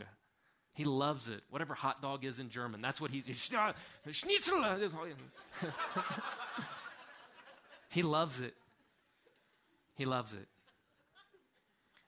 He 0.73 0.85
loves 0.85 1.29
it. 1.29 1.43
Whatever 1.51 1.75
hot 1.75 2.03
dog 2.03 2.25
is 2.25 2.41
in 2.41 2.51
German, 2.51 2.81
that's 2.81 3.01
what 3.01 3.11
he's. 3.11 3.25
Schnitzel. 4.11 4.65
he 7.91 8.03
loves 8.03 8.41
it. 8.41 8.55
He 9.95 10.05
loves 10.05 10.33
it. 10.33 10.49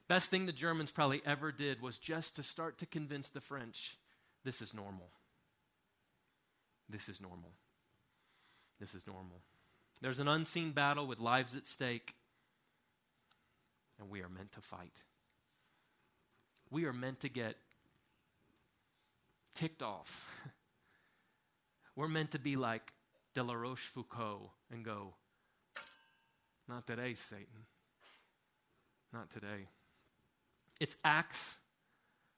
Best 0.07 0.29
thing 0.29 0.45
the 0.45 0.53
Germans 0.53 0.91
probably 0.91 1.21
ever 1.25 1.51
did 1.51 1.81
was 1.81 1.97
just 1.97 2.35
to 2.37 2.43
start 2.43 2.77
to 2.77 2.85
convince 2.85 3.27
the 3.27 3.41
French 3.41 3.97
this 4.45 4.61
is 4.61 4.73
normal. 4.73 5.09
This 6.89 7.09
is 7.09 7.19
normal. 7.19 7.51
This 8.79 8.95
is 8.95 9.05
normal. 9.05 9.41
There's 10.01 10.19
an 10.19 10.27
unseen 10.29 10.71
battle 10.71 11.05
with 11.05 11.19
lives 11.19 11.55
at 11.55 11.65
stake, 11.65 12.15
and 13.99 14.09
we 14.09 14.21
are 14.21 14.29
meant 14.29 14.53
to 14.53 14.61
fight. 14.61 15.03
We 16.69 16.85
are 16.85 16.93
meant 16.93 17.19
to 17.21 17.29
get 17.29 17.57
ticked 19.53 19.81
off. 19.81 20.25
We're 21.97 22.07
meant 22.07 22.31
to 22.31 22.39
be 22.39 22.55
like 22.55 22.93
De 23.33 23.43
La 23.43 23.55
Rochefoucauld 23.55 24.49
and 24.71 24.85
go, 24.85 25.15
Not 26.69 26.85
today, 26.85 27.15
Satan. 27.15 27.65
Not 29.11 29.31
today. 29.31 29.67
It's 30.79 30.95
acts 31.03 31.57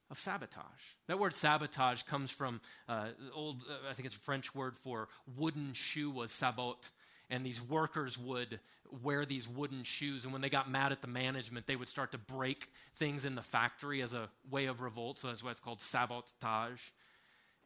of 0.10 0.20
sabotage. 0.20 0.64
That 1.08 1.20
word 1.20 1.34
sabotage 1.34 2.04
comes 2.04 2.32
from 2.32 2.62
uh, 2.88 3.10
old, 3.34 3.64
uh, 3.70 3.90
I 3.90 3.94
think 3.94 4.08
it's 4.08 4.16
a 4.16 4.20
French 4.20 4.56
word 4.56 4.78
for 4.78 5.08
wooden 5.38 5.74
shoe 5.74 6.10
was 6.10 6.32
sabot. 6.32 6.90
And 7.30 7.46
these 7.46 7.62
workers 7.62 8.18
would 8.18 8.60
wear 9.04 9.24
these 9.24 9.48
wooden 9.48 9.84
shoes. 9.84 10.24
And 10.24 10.34
when 10.34 10.42
they 10.42 10.50
got 10.50 10.70
mad 10.70 10.92
at 10.92 11.02
the 11.02 11.08
management, 11.08 11.68
they 11.68 11.76
would 11.76 11.90
start 11.90 12.12
to 12.14 12.18
break 12.18 12.70
things 12.96 13.24
in 13.24 13.36
the 13.36 13.44
factory 13.44 14.02
as 14.02 14.16
a 14.16 14.30
way 14.50 14.66
of 14.66 14.82
revolt. 14.82 15.20
So 15.20 15.28
that's 15.28 15.44
why 15.44 15.52
it's 15.52 15.60
called 15.60 15.80
sabotage. 15.80 16.82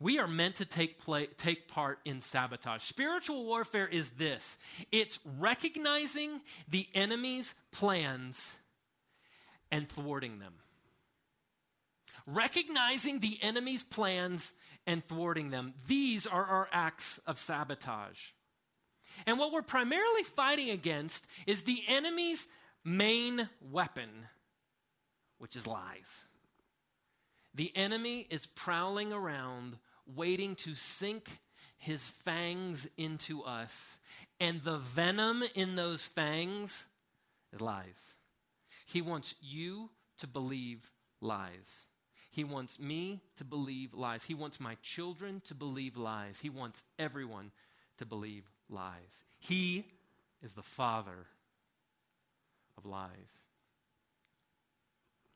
We 0.01 0.19
are 0.19 0.27
meant 0.27 0.55
to 0.55 0.65
take, 0.65 0.99
play, 0.99 1.27
take 1.37 1.69
part 1.69 1.99
in 2.03 2.19
sabotage. 2.19 2.83
Spiritual 2.83 3.45
warfare 3.45 3.87
is 3.87 4.09
this 4.11 4.57
it's 4.91 5.17
recognizing 5.39 6.41
the 6.67 6.87
enemy's 6.93 7.55
plans 7.71 8.55
and 9.71 9.87
thwarting 9.87 10.39
them 10.39 10.55
recognizing 12.25 13.19
the 13.19 13.37
enemy's 13.41 13.83
plans 13.83 14.53
and 14.85 15.03
thwarting 15.03 15.49
them. 15.49 15.73
These 15.87 16.27
are 16.27 16.45
our 16.45 16.67
acts 16.71 17.19
of 17.25 17.37
sabotage. 17.37 18.19
And 19.25 19.37
what 19.37 19.51
we're 19.51 19.61
primarily 19.61 20.23
fighting 20.23 20.69
against 20.69 21.25
is 21.45 21.61
the 21.61 21.83
enemy's 21.87 22.47
main 22.83 23.47
weapon, 23.61 24.09
which 25.37 25.55
is 25.55 25.67
lies. 25.67 26.23
The 27.53 27.71
enemy 27.75 28.27
is 28.29 28.47
prowling 28.47 29.13
around, 29.13 29.77
waiting 30.07 30.55
to 30.55 30.73
sink 30.73 31.39
his 31.77 32.01
fangs 32.01 32.87
into 32.97 33.43
us. 33.43 33.99
And 34.39 34.63
the 34.63 34.77
venom 34.77 35.43
in 35.53 35.75
those 35.75 36.01
fangs 36.01 36.87
is 37.51 37.61
lies. 37.61 38.15
He 38.85 39.01
wants 39.01 39.35
you 39.41 39.89
to 40.17 40.27
believe 40.27 40.89
lies. 41.21 41.85
He 42.33 42.43
wants 42.43 42.79
me 42.79 43.21
to 43.37 43.43
believe 43.43 43.93
lies. 43.93 44.23
He 44.23 44.33
wants 44.33 44.59
my 44.59 44.75
children 44.81 45.39
to 45.45 45.53
believe 45.53 45.95
lies. 45.95 46.39
He 46.41 46.49
wants 46.49 46.81
everyone 46.97 47.51
to 47.99 48.07
believe 48.07 48.49
lies. 48.67 49.23
He 49.37 49.85
is 50.41 50.55
the 50.55 50.63
father 50.63 51.27
of 52.75 52.87
lies. 52.87 53.11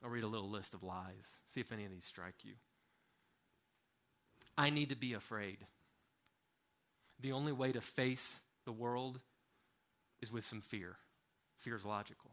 I'll 0.04 0.10
read 0.10 0.24
a 0.24 0.28
little 0.28 0.50
list 0.50 0.74
of 0.74 0.82
lies, 0.82 1.28
see 1.46 1.62
if 1.62 1.72
any 1.72 1.86
of 1.86 1.92
these 1.92 2.04
strike 2.04 2.44
you. 2.44 2.54
I 4.58 4.72
need 4.72 4.90
to 4.90 4.96
be 4.96 5.14
afraid. 5.14 5.60
The 7.20 7.32
only 7.32 7.52
way 7.52 7.72
to 7.74 7.82
face 7.82 8.40
the 8.66 8.72
world 8.72 9.20
is 10.20 10.32
with 10.32 10.46
some 10.46 10.62
fear. 10.62 10.96
Fear 11.60 11.76
is 11.76 11.86
logical. 11.86 12.32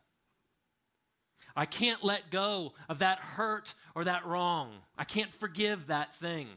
I 1.56 1.66
can't 1.66 2.02
let 2.02 2.30
go 2.30 2.72
of 2.88 2.98
that 2.98 3.18
hurt 3.18 3.74
or 3.94 4.04
that 4.04 4.26
wrong. 4.26 4.70
I 4.98 5.04
can't 5.04 5.32
forgive 5.32 5.86
that 5.86 6.14
thing. 6.14 6.48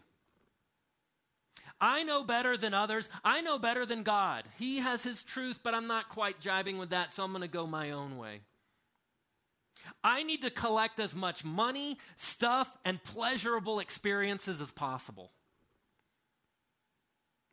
I 1.79 2.03
know 2.03 2.23
better 2.23 2.57
than 2.57 2.73
others. 2.73 3.07
I 3.23 3.41
know 3.41 3.59
better 3.59 3.85
than 3.85 4.01
God. 4.01 4.45
He 4.57 4.79
has 4.79 5.03
His 5.03 5.21
truth, 5.21 5.59
but 5.63 5.75
I'm 5.75 5.85
not 5.85 6.09
quite 6.09 6.39
jibing 6.39 6.79
with 6.79 6.89
that, 6.89 7.13
so 7.13 7.23
I'm 7.23 7.31
going 7.31 7.43
to 7.43 7.47
go 7.47 7.67
my 7.67 7.91
own 7.91 8.17
way. 8.17 8.41
I 10.03 10.23
need 10.23 10.41
to 10.41 10.49
collect 10.49 10.99
as 10.99 11.15
much 11.15 11.45
money, 11.45 11.97
stuff, 12.17 12.75
and 12.83 13.03
pleasurable 13.03 13.79
experiences 13.79 14.59
as 14.59 14.71
possible. 14.71 15.31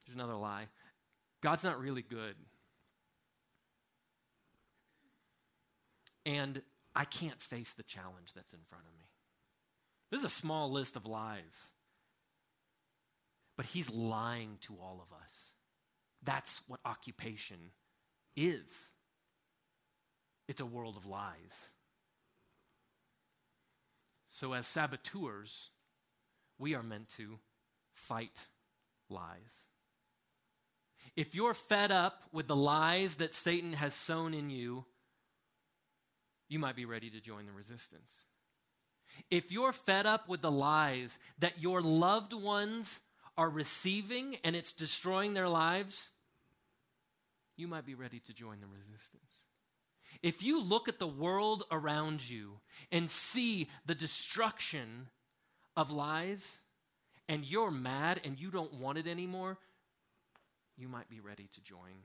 There's 0.06 0.16
another 0.16 0.34
lie 0.34 0.66
God's 1.42 1.64
not 1.64 1.78
really 1.78 2.02
good. 2.02 2.34
And 6.24 6.62
I 6.94 7.04
can't 7.04 7.40
face 7.40 7.72
the 7.72 7.82
challenge 7.82 8.32
that's 8.34 8.54
in 8.54 8.60
front 8.68 8.84
of 8.86 8.98
me. 8.98 9.06
This 10.10 10.20
is 10.20 10.26
a 10.26 10.40
small 10.40 10.70
list 10.70 10.96
of 10.96 11.06
lies. 11.06 11.72
But 13.56 13.66
he's 13.66 13.90
lying 13.90 14.58
to 14.62 14.74
all 14.80 15.00
of 15.02 15.14
us. 15.16 15.32
That's 16.22 16.60
what 16.66 16.80
occupation 16.84 17.58
is 18.36 18.90
it's 20.48 20.60
a 20.60 20.66
world 20.66 20.96
of 20.96 21.06
lies. 21.06 21.72
So, 24.28 24.52
as 24.52 24.66
saboteurs, 24.66 25.70
we 26.58 26.74
are 26.74 26.82
meant 26.82 27.08
to 27.16 27.38
fight 27.94 28.48
lies. 29.08 29.64
If 31.16 31.34
you're 31.34 31.54
fed 31.54 31.92
up 31.92 32.24
with 32.32 32.48
the 32.48 32.56
lies 32.56 33.16
that 33.16 33.32
Satan 33.32 33.74
has 33.74 33.94
sown 33.94 34.34
in 34.34 34.50
you, 34.50 34.84
you 36.54 36.60
might 36.60 36.76
be 36.76 36.84
ready 36.84 37.10
to 37.10 37.20
join 37.20 37.46
the 37.46 37.52
resistance. 37.52 38.26
If 39.28 39.50
you're 39.50 39.72
fed 39.72 40.06
up 40.06 40.28
with 40.28 40.40
the 40.40 40.52
lies 40.52 41.18
that 41.40 41.60
your 41.60 41.82
loved 41.82 42.32
ones 42.32 43.00
are 43.36 43.50
receiving 43.50 44.36
and 44.44 44.54
it's 44.54 44.72
destroying 44.72 45.34
their 45.34 45.48
lives, 45.48 46.10
you 47.56 47.66
might 47.66 47.84
be 47.84 47.96
ready 47.96 48.20
to 48.20 48.32
join 48.32 48.60
the 48.60 48.68
resistance. 48.68 49.42
If 50.22 50.44
you 50.44 50.62
look 50.62 50.88
at 50.88 51.00
the 51.00 51.08
world 51.08 51.64
around 51.72 52.30
you 52.30 52.60
and 52.92 53.10
see 53.10 53.68
the 53.84 53.96
destruction 53.96 55.08
of 55.76 55.90
lies, 55.90 56.60
and 57.28 57.44
you're 57.44 57.72
mad 57.72 58.20
and 58.24 58.38
you 58.38 58.52
don't 58.52 58.74
want 58.74 58.98
it 58.98 59.08
anymore, 59.08 59.58
you 60.76 60.86
might 60.86 61.08
be 61.08 61.18
ready 61.18 61.48
to 61.52 61.60
join 61.62 62.04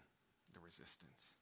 the 0.55 0.59
resistance. 0.59 1.33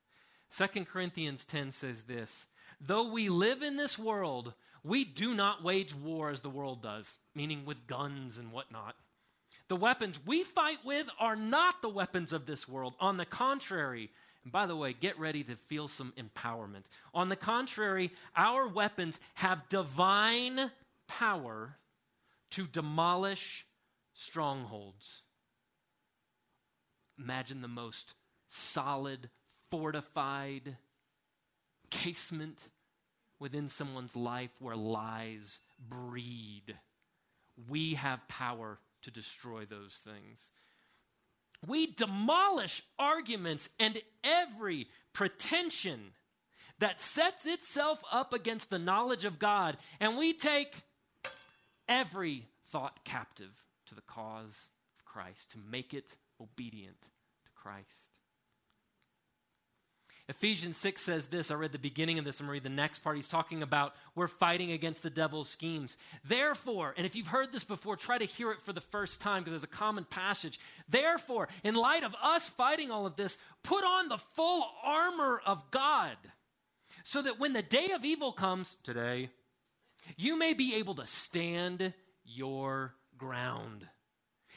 2 0.57 0.83
Corinthians 0.83 1.45
10 1.45 1.71
says 1.71 2.03
this 2.03 2.47
Though 2.79 3.11
we 3.11 3.29
live 3.29 3.63
in 3.63 3.77
this 3.77 3.97
world, 3.97 4.53
we 4.83 5.03
do 5.03 5.33
not 5.33 5.63
wage 5.63 5.93
war 5.95 6.29
as 6.29 6.41
the 6.41 6.49
world 6.49 6.81
does, 6.81 7.17
meaning 7.35 7.65
with 7.65 7.87
guns 7.87 8.37
and 8.37 8.51
whatnot. 8.51 8.95
The 9.67 9.75
weapons 9.75 10.19
we 10.25 10.43
fight 10.43 10.79
with 10.85 11.09
are 11.19 11.35
not 11.35 11.81
the 11.81 11.89
weapons 11.89 12.31
of 12.31 12.45
this 12.45 12.67
world. 12.67 12.93
On 12.99 13.17
the 13.17 13.25
contrary, 13.25 14.09
and 14.43 14.51
by 14.51 14.65
the 14.65 14.77
way, 14.77 14.93
get 14.93 15.19
ready 15.19 15.43
to 15.43 15.55
feel 15.55 15.87
some 15.89 16.13
empowerment. 16.17 16.85
On 17.13 17.27
the 17.27 17.35
contrary, 17.35 18.11
our 18.35 18.67
weapons 18.67 19.19
have 19.33 19.67
divine 19.67 20.71
power 21.07 21.75
to 22.51 22.65
demolish 22.65 23.65
strongholds. 24.13 25.23
Imagine 27.19 27.61
the 27.61 27.67
most 27.67 28.13
solid, 28.47 29.29
fortified 29.69 30.77
casement 31.89 32.69
within 33.39 33.69
someone's 33.69 34.15
life 34.15 34.51
where 34.59 34.75
lies 34.75 35.59
breed. 35.89 36.75
We 37.69 37.95
have 37.95 38.27
power 38.27 38.79
to 39.03 39.11
destroy 39.11 39.65
those 39.65 39.99
things. 40.03 40.51
We 41.65 41.87
demolish 41.87 42.83
arguments 42.99 43.69
and 43.79 43.99
every 44.23 44.87
pretension 45.13 46.11
that 46.79 47.01
sets 47.01 47.45
itself 47.45 48.03
up 48.11 48.33
against 48.33 48.69
the 48.69 48.77
knowledge 48.77 49.25
of 49.25 49.39
God, 49.39 49.77
and 49.99 50.17
we 50.17 50.33
take 50.33 50.83
every 51.87 52.45
thought 52.67 53.03
captive 53.03 53.63
to 53.87 53.95
the 53.95 54.01
cause 54.01 54.69
of 54.99 55.05
Christ, 55.05 55.51
to 55.51 55.57
make 55.57 55.93
it 55.93 56.17
obedient 56.39 57.01
to 57.01 57.51
Christ. 57.55 58.16
Ephesians 60.29 60.75
6 60.75 61.01
says 61.01 61.27
this. 61.27 61.51
I 61.51 61.55
read 61.55 61.71
the 61.71 61.79
beginning 61.79 62.19
of 62.19 62.25
this. 62.25 62.41
I'm 62.41 62.49
read 62.49 62.63
the 62.63 62.69
next 62.69 62.99
part. 62.99 63.15
He's 63.15 63.29
talking 63.29 63.63
about 63.63 63.93
we're 64.13 64.27
fighting 64.27 64.73
against 64.73 65.01
the 65.01 65.09
devil's 65.09 65.47
schemes. 65.47 65.97
Therefore, 66.25 66.93
and 66.97 67.05
if 67.05 67.15
you've 67.15 67.27
heard 67.27 67.53
this 67.53 67.63
before, 67.63 67.95
try 67.95 68.17
to 68.17 68.25
hear 68.25 68.51
it 68.51 68.61
for 68.61 68.73
the 68.73 68.81
first 68.81 69.21
time 69.21 69.43
because 69.43 69.51
there's 69.51 69.63
a 69.63 69.67
common 69.67 70.03
passage. 70.03 70.59
Therefore, 70.89 71.47
in 71.63 71.75
light 71.75 72.03
of 72.03 72.13
us 72.21 72.49
fighting 72.49 72.91
all 72.91 73.05
of 73.05 73.15
this, 73.15 73.37
put 73.63 73.85
on 73.85 74.09
the 74.09 74.17
full 74.17 74.67
armor 74.83 75.41
of 75.45 75.71
God 75.71 76.17
so 77.03 77.21
that 77.21 77.39
when 77.39 77.53
the 77.53 77.61
day 77.61 77.91
of 77.95 78.03
evil 78.03 78.33
comes, 78.33 78.75
today, 78.83 79.29
you 80.17 80.37
may 80.37 80.53
be 80.53 80.75
able 80.75 80.95
to 80.95 81.07
stand 81.07 81.93
your 82.25 82.95
ground. 83.17 83.87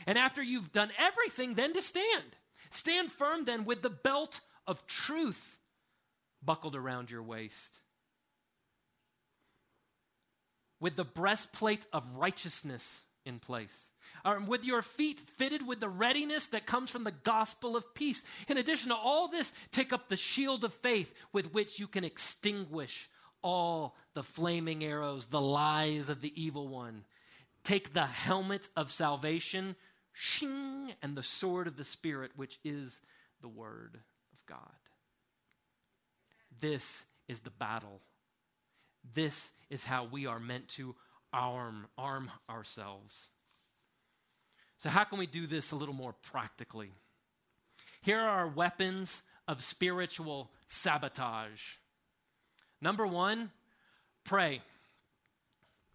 And 0.04 0.18
after 0.18 0.42
you've 0.42 0.72
done 0.72 0.90
everything, 0.98 1.54
then 1.54 1.74
to 1.74 1.83
stand. 1.83 2.24
Stand 2.70 3.12
firm 3.12 3.44
then 3.44 3.64
with 3.64 3.83
the 3.83 3.90
belt 3.90 4.40
of 4.66 4.85
truth 4.88 5.59
buckled 6.42 6.76
around 6.76 7.11
your 7.11 7.22
waist, 7.22 7.81
with 10.81 10.96
the 10.96 11.05
breastplate 11.05 11.87
of 11.92 12.16
righteousness 12.16 13.05
in 13.24 13.38
place. 13.38 13.74
Um, 14.24 14.46
with 14.46 14.64
your 14.64 14.83
feet 14.83 15.20
fitted 15.20 15.66
with 15.66 15.79
the 15.79 15.88
readiness 15.88 16.46
that 16.48 16.66
comes 16.66 16.90
from 16.90 17.05
the 17.05 17.12
gospel 17.12 17.76
of 17.76 17.94
peace. 17.94 18.24
In 18.48 18.59
addition 18.59 18.88
to 18.88 18.96
all 18.96 19.29
this, 19.29 19.53
take 19.70 19.92
up 19.92 20.09
the 20.09 20.16
shield 20.16 20.64
of 20.64 20.74
faith 20.74 21.14
with 21.33 21.53
which 21.53 21.79
you 21.79 21.87
can 21.87 22.03
extinguish 22.03 23.09
all 23.42 23.96
the 24.14 24.22
flaming 24.22 24.85
arrows, 24.85 25.26
the 25.26 25.40
lies 25.40 26.09
of 26.09 26.20
the 26.20 26.33
evil 26.40 26.68
one. 26.68 27.05
Take 27.62 27.92
the 27.92 28.07
helmet 28.07 28.68
of 28.76 28.90
salvation, 28.90 29.76
shing, 30.12 30.92
and 31.03 31.16
the 31.16 31.22
sword 31.22 31.66
of 31.66 31.76
the 31.76 31.85
Spirit, 31.85 32.33
which 32.37 32.59
is 32.64 33.00
the 33.40 33.48
word 33.48 34.00
of 34.33 34.46
God. 34.46 34.80
This 36.61 37.07
is 37.29 37.40
the 37.40 37.51
battle. 37.51 38.01
This 39.14 39.53
is 39.70 39.85
how 39.85 40.05
we 40.05 40.27
are 40.27 40.38
meant 40.38 40.68
to 40.68 40.94
arm, 41.33 41.87
arm 41.96 42.31
ourselves. 42.49 43.29
So, 44.79 44.88
how 44.88 45.05
can 45.05 45.18
we 45.18 45.27
do 45.27 45.46
this 45.46 45.73
a 45.73 45.77
little 45.77 45.94
more 45.94 46.14
practically? 46.23 46.90
Here 48.03 48.18
are 48.18 48.29
our 48.29 48.49
weapons 48.49 49.23
of 49.46 49.62
spiritual 49.62 50.51
sabotage. 50.68 51.61
Number 52.81 53.07
one, 53.07 53.51
pray. 54.25 54.62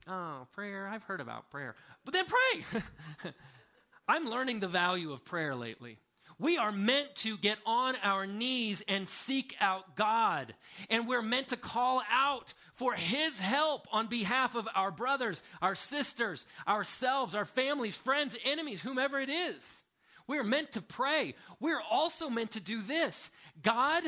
Oh, 0.08 0.48
prayer. 0.54 0.88
I've 0.88 1.04
heard 1.04 1.22
about 1.22 1.50
prayer. 1.50 1.76
But 2.04 2.14
then 2.14 2.26
pray. 2.26 3.32
I'm 4.08 4.30
learning 4.30 4.60
the 4.60 4.68
value 4.68 5.12
of 5.12 5.26
prayer 5.26 5.56
lately. 5.56 5.98
We 6.38 6.58
are 6.58 6.72
meant 6.72 7.16
to 7.18 7.38
get 7.38 7.58
on 7.66 7.96
our 8.04 8.28
knees 8.28 8.84
and 8.88 9.08
seek 9.08 9.56
out 9.62 9.96
God. 9.96 10.54
And 10.90 11.08
we're 11.08 11.22
meant 11.22 11.50
to 11.50 11.58
call 11.58 12.04
out 12.12 12.54
for 12.74 12.94
His 12.94 13.40
help 13.40 13.88
on 13.92 14.08
behalf 14.08 14.56
of 14.56 14.68
our 14.76 14.92
brothers, 14.92 15.42
our 15.62 15.76
sisters, 15.76 16.46
ourselves, 16.68 17.36
our 17.36 17.46
families, 17.46 17.96
friends, 17.96 18.38
enemies, 18.44 18.82
whomever 18.82 19.20
it 19.20 19.30
is. 19.30 19.84
We're 20.28 20.44
meant 20.44 20.74
to 20.74 20.82
pray. 20.82 21.36
We're 21.60 21.82
also 21.90 22.30
meant 22.30 22.52
to 22.52 22.60
do 22.60 22.82
this 22.82 23.32
God, 23.62 24.04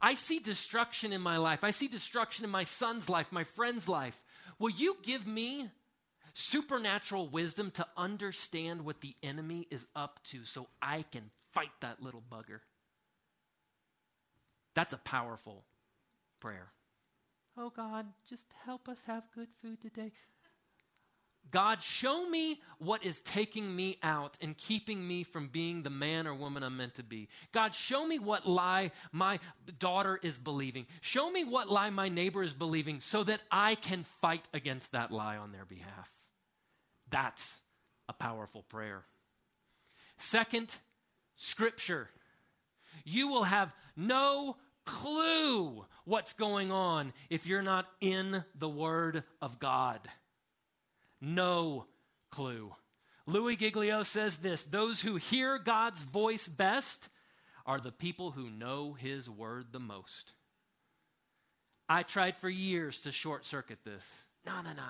I 0.00 0.14
see 0.14 0.40
destruction 0.40 1.12
in 1.12 1.20
my 1.20 1.36
life. 1.36 1.64
I 1.64 1.70
see 1.70 1.88
destruction 1.88 2.44
in 2.44 2.50
my 2.50 2.64
son's 2.64 3.08
life, 3.08 3.30
my 3.30 3.44
friend's 3.44 3.88
life. 3.88 4.20
Will 4.58 4.70
you 4.70 4.96
give 5.02 5.26
me 5.26 5.70
supernatural 6.34 7.28
wisdom 7.28 7.70
to 7.72 7.86
understand 7.96 8.84
what 8.84 9.00
the 9.00 9.14
enemy 9.22 9.66
is 9.70 9.86
up 9.94 10.20
to 10.24 10.44
so 10.44 10.66
I 10.80 11.04
can 11.10 11.30
fight 11.52 11.70
that 11.80 12.02
little 12.02 12.22
bugger. 12.30 12.60
That's 14.74 14.94
a 14.94 14.98
powerful 14.98 15.64
prayer. 16.40 16.68
Oh 17.56 17.70
God, 17.70 18.06
just 18.26 18.46
help 18.64 18.88
us 18.88 19.04
have 19.06 19.24
good 19.34 19.48
food 19.60 19.80
today. 19.80 20.12
God, 21.50 21.82
show 21.82 22.26
me 22.28 22.60
what 22.78 23.04
is 23.04 23.20
taking 23.20 23.76
me 23.76 23.98
out 24.02 24.38
and 24.40 24.56
keeping 24.56 25.06
me 25.06 25.22
from 25.22 25.48
being 25.48 25.82
the 25.82 25.90
man 25.90 26.26
or 26.26 26.34
woman 26.34 26.62
I'm 26.62 26.78
meant 26.78 26.94
to 26.94 27.02
be. 27.02 27.28
God, 27.52 27.74
show 27.74 28.06
me 28.06 28.18
what 28.18 28.48
lie 28.48 28.92
my 29.10 29.38
daughter 29.78 30.18
is 30.22 30.38
believing. 30.38 30.86
Show 31.02 31.30
me 31.30 31.44
what 31.44 31.68
lie 31.68 31.90
my 31.90 32.08
neighbor 32.08 32.42
is 32.42 32.54
believing 32.54 33.00
so 33.00 33.22
that 33.24 33.40
I 33.50 33.74
can 33.74 34.04
fight 34.22 34.46
against 34.54 34.92
that 34.92 35.10
lie 35.10 35.36
on 35.36 35.52
their 35.52 35.66
behalf. 35.66 36.10
That's 37.10 37.60
a 38.08 38.14
powerful 38.14 38.62
prayer. 38.62 39.02
Second, 40.16 40.74
Scripture. 41.42 42.08
You 43.04 43.28
will 43.28 43.44
have 43.44 43.72
no 43.96 44.56
clue 44.84 45.84
what's 46.04 46.32
going 46.34 46.70
on 46.70 47.12
if 47.30 47.46
you're 47.46 47.62
not 47.62 47.86
in 48.00 48.44
the 48.58 48.68
Word 48.68 49.24
of 49.40 49.58
God. 49.58 50.00
No 51.20 51.86
clue. 52.30 52.72
Louis 53.26 53.56
Giglio 53.56 54.02
says 54.02 54.36
this 54.36 54.62
those 54.64 55.02
who 55.02 55.16
hear 55.16 55.58
God's 55.58 56.02
voice 56.02 56.48
best 56.48 57.08
are 57.66 57.80
the 57.80 57.92
people 57.92 58.32
who 58.32 58.50
know 58.50 58.92
His 58.92 59.28
Word 59.28 59.66
the 59.72 59.80
most. 59.80 60.34
I 61.88 62.02
tried 62.02 62.36
for 62.36 62.48
years 62.48 63.00
to 63.00 63.12
short 63.12 63.44
circuit 63.44 63.78
this. 63.84 64.24
No, 64.46 64.56
no, 64.62 64.72
no. 64.72 64.82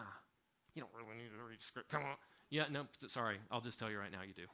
You 0.75 0.83
don't 0.83 0.93
really 0.95 1.17
need 1.23 1.31
to 1.37 1.45
read 1.49 1.63
script. 1.63 1.91
Come 1.91 2.03
on. 2.03 2.17
Yeah, 2.49 2.65
no, 2.71 2.85
sorry. 3.09 3.39
I'll 3.51 3.61
just 3.61 3.79
tell 3.79 3.91
you 3.91 3.99
right 3.99 4.13
now 4.13 4.23
you 4.27 4.35
do. 4.35 4.47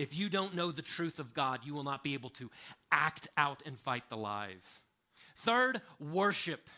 If 0.00 0.16
you 0.16 0.30
don't 0.30 0.54
know 0.54 0.72
the 0.72 0.80
truth 0.80 1.18
of 1.18 1.34
God, 1.34 1.60
you 1.62 1.74
will 1.74 1.84
not 1.84 2.02
be 2.02 2.14
able 2.14 2.30
to 2.30 2.50
act 2.90 3.28
out 3.36 3.62
and 3.66 3.78
fight 3.78 4.04
the 4.08 4.16
lies. 4.16 4.80
Third, 5.36 5.82
worship. 5.98 6.70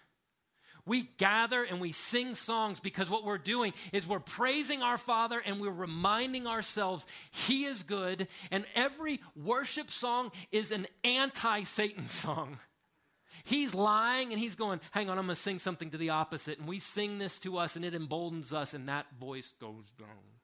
We 0.87 1.03
gather 1.19 1.63
and 1.63 1.81
we 1.81 1.93
sing 1.93 2.35
songs 2.35 2.81
because 2.81 3.09
what 3.09 3.25
we're 3.25 3.39
doing 3.39 3.75
is 3.93 4.09
we're 4.09 4.19
praising 4.19 4.83
our 4.83 4.99
Father 4.99 5.41
and 5.47 5.61
we're 5.61 5.71
reminding 5.71 6.49
ourselves 6.49 7.07
He 7.31 7.63
is 7.63 7.85
good. 7.85 8.27
And 8.51 8.67
every 8.75 9.21
worship 9.37 9.93
song 9.93 10.33
is 10.51 10.73
an 10.73 10.89
anti 11.05 11.63
Satan 11.63 12.09
song. 12.09 12.59
He's 13.45 13.73
lying 13.73 14.33
and 14.33 14.41
he's 14.41 14.57
going, 14.57 14.81
Hang 14.91 15.11
on, 15.11 15.19
I'm 15.19 15.27
going 15.27 15.37
to 15.37 15.41
sing 15.41 15.61
something 15.61 15.91
to 15.91 15.97
the 15.97 16.11
opposite. 16.11 16.59
And 16.59 16.67
we 16.67 16.81
sing 16.81 17.19
this 17.19 17.39
to 17.41 17.59
us 17.59 17.77
and 17.77 17.85
it 17.85 17.95
emboldens 17.95 18.53
us, 18.53 18.73
and 18.73 18.89
that 18.89 19.07
voice 19.19 19.53
goes 19.61 19.93
down. 19.97 20.42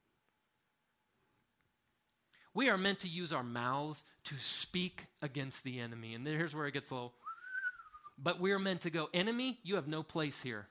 We 2.54 2.68
are 2.68 2.78
meant 2.78 3.00
to 3.00 3.08
use 3.08 3.32
our 3.32 3.42
mouths 3.42 4.02
to 4.24 4.34
speak 4.38 5.06
against 5.22 5.64
the 5.64 5.80
enemy. 5.80 6.14
And 6.14 6.26
here's 6.26 6.54
where 6.54 6.66
it 6.66 6.72
gets 6.72 6.90
a 6.90 6.94
little. 6.94 7.14
But 8.18 8.40
we're 8.40 8.58
meant 8.58 8.82
to 8.82 8.90
go, 8.90 9.08
enemy, 9.14 9.58
you 9.62 9.76
have 9.76 9.88
no 9.88 10.02
place 10.02 10.42
here. 10.42 10.66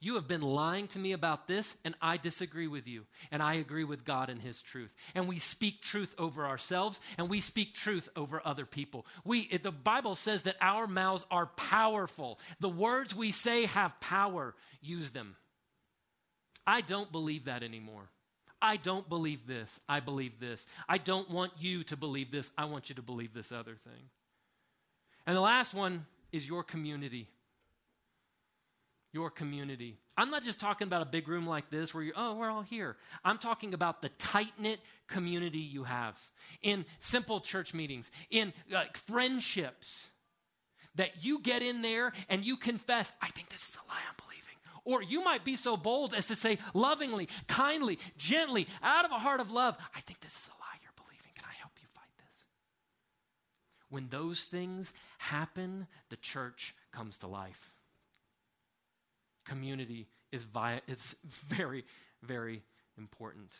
You 0.00 0.14
have 0.14 0.28
been 0.28 0.42
lying 0.42 0.86
to 0.88 0.98
me 0.98 1.10
about 1.10 1.48
this, 1.48 1.76
and 1.84 1.94
I 2.00 2.18
disagree 2.18 2.68
with 2.68 2.86
you. 2.86 3.04
And 3.32 3.42
I 3.42 3.54
agree 3.54 3.82
with 3.82 4.04
God 4.04 4.30
and 4.30 4.40
His 4.40 4.62
truth. 4.62 4.94
And 5.14 5.26
we 5.26 5.40
speak 5.40 5.82
truth 5.82 6.14
over 6.18 6.46
ourselves, 6.46 7.00
and 7.18 7.28
we 7.28 7.40
speak 7.40 7.74
truth 7.74 8.08
over 8.14 8.40
other 8.44 8.64
people. 8.64 9.06
We, 9.24 9.48
the 9.58 9.72
Bible 9.72 10.14
says 10.14 10.44
that 10.44 10.56
our 10.60 10.86
mouths 10.86 11.26
are 11.32 11.46
powerful. 11.46 12.38
The 12.60 12.68
words 12.68 13.14
we 13.14 13.32
say 13.32 13.66
have 13.66 13.98
power. 13.98 14.54
Use 14.80 15.10
them. 15.10 15.34
I 16.64 16.80
don't 16.80 17.10
believe 17.10 17.46
that 17.46 17.64
anymore. 17.64 18.08
I 18.60 18.76
don't 18.76 19.08
believe 19.08 19.46
this. 19.46 19.80
I 19.88 20.00
believe 20.00 20.40
this. 20.40 20.66
I 20.88 20.98
don't 20.98 21.30
want 21.30 21.52
you 21.58 21.84
to 21.84 21.96
believe 21.96 22.30
this. 22.30 22.50
I 22.58 22.64
want 22.64 22.88
you 22.88 22.94
to 22.96 23.02
believe 23.02 23.32
this 23.34 23.52
other 23.52 23.74
thing. 23.74 24.10
And 25.26 25.36
the 25.36 25.40
last 25.40 25.74
one 25.74 26.06
is 26.32 26.48
your 26.48 26.62
community 26.62 27.28
your 29.12 29.30
community. 29.30 29.96
I'm 30.16 30.30
not 30.30 30.44
just 30.44 30.60
talking 30.60 30.86
about 30.86 31.02
a 31.02 31.06
big 31.06 31.28
room 31.28 31.46
like 31.46 31.70
this 31.70 31.94
where 31.94 32.02
you're, 32.02 32.14
oh, 32.16 32.34
we're 32.34 32.50
all 32.50 32.62
here. 32.62 32.96
I'm 33.24 33.38
talking 33.38 33.72
about 33.72 34.02
the 34.02 34.10
tight 34.10 34.52
knit 34.58 34.80
community 35.06 35.58
you 35.58 35.84
have 35.84 36.16
in 36.62 36.84
simple 37.00 37.40
church 37.40 37.72
meetings, 37.72 38.10
in 38.30 38.52
uh, 38.74 38.84
friendships, 38.94 40.08
that 40.96 41.24
you 41.24 41.40
get 41.40 41.62
in 41.62 41.82
there 41.82 42.12
and 42.28 42.44
you 42.44 42.56
confess, 42.56 43.12
I 43.22 43.28
think 43.28 43.48
this 43.48 43.68
is 43.68 43.76
a 43.76 43.88
lie 43.88 44.00
I'm. 44.10 44.27
Or 44.88 45.02
you 45.02 45.22
might 45.22 45.44
be 45.44 45.54
so 45.54 45.76
bold 45.76 46.14
as 46.14 46.28
to 46.28 46.34
say, 46.34 46.56
lovingly, 46.72 47.28
kindly, 47.46 47.98
gently, 48.16 48.66
out 48.82 49.04
of 49.04 49.10
a 49.10 49.18
heart 49.18 49.38
of 49.38 49.50
love, 49.50 49.76
I 49.94 50.00
think 50.00 50.20
this 50.20 50.32
is 50.32 50.48
a 50.48 50.56
lie 50.58 50.78
you're 50.80 50.92
believing. 50.96 51.32
Can 51.34 51.44
I 51.44 51.52
help 51.60 51.72
you 51.78 51.86
fight 51.92 52.08
this? 52.16 52.44
When 53.90 54.08
those 54.08 54.44
things 54.44 54.94
happen, 55.18 55.88
the 56.08 56.16
church 56.16 56.74
comes 56.90 57.18
to 57.18 57.26
life 57.26 57.70
community 59.44 60.06
is, 60.32 60.44
vi- 60.44 60.80
is 60.88 61.16
very, 61.26 61.84
very 62.22 62.62
important. 62.96 63.54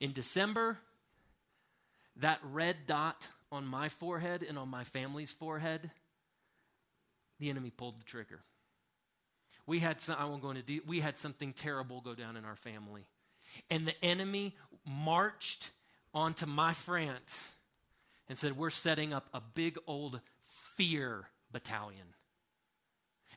In 0.00 0.12
December, 0.12 0.78
that 2.16 2.38
red 2.44 2.76
dot 2.86 3.26
on 3.50 3.66
my 3.66 3.88
forehead 3.88 4.44
and 4.48 4.56
on 4.56 4.68
my 4.68 4.84
family's 4.84 5.32
forehead, 5.32 5.90
the 7.38 7.50
enemy 7.50 7.70
pulled 7.70 7.98
the 7.98 8.04
trigger. 8.04 8.40
We 9.72 9.78
had 9.78 10.02
some, 10.02 10.16
I 10.18 10.26
won't 10.26 10.42
go 10.42 10.50
into 10.50 10.60
de- 10.60 10.82
we 10.86 11.00
had 11.00 11.16
something 11.16 11.54
terrible 11.54 12.02
go 12.02 12.14
down 12.14 12.36
in 12.36 12.44
our 12.44 12.56
family. 12.56 13.06
And 13.70 13.88
the 13.88 14.04
enemy 14.04 14.54
marched 14.86 15.70
onto 16.12 16.44
my 16.44 16.74
France 16.74 17.54
and 18.28 18.36
said, 18.36 18.58
We're 18.58 18.68
setting 18.68 19.14
up 19.14 19.30
a 19.32 19.40
big 19.40 19.78
old 19.86 20.20
fear 20.76 21.24
battalion. 21.52 22.04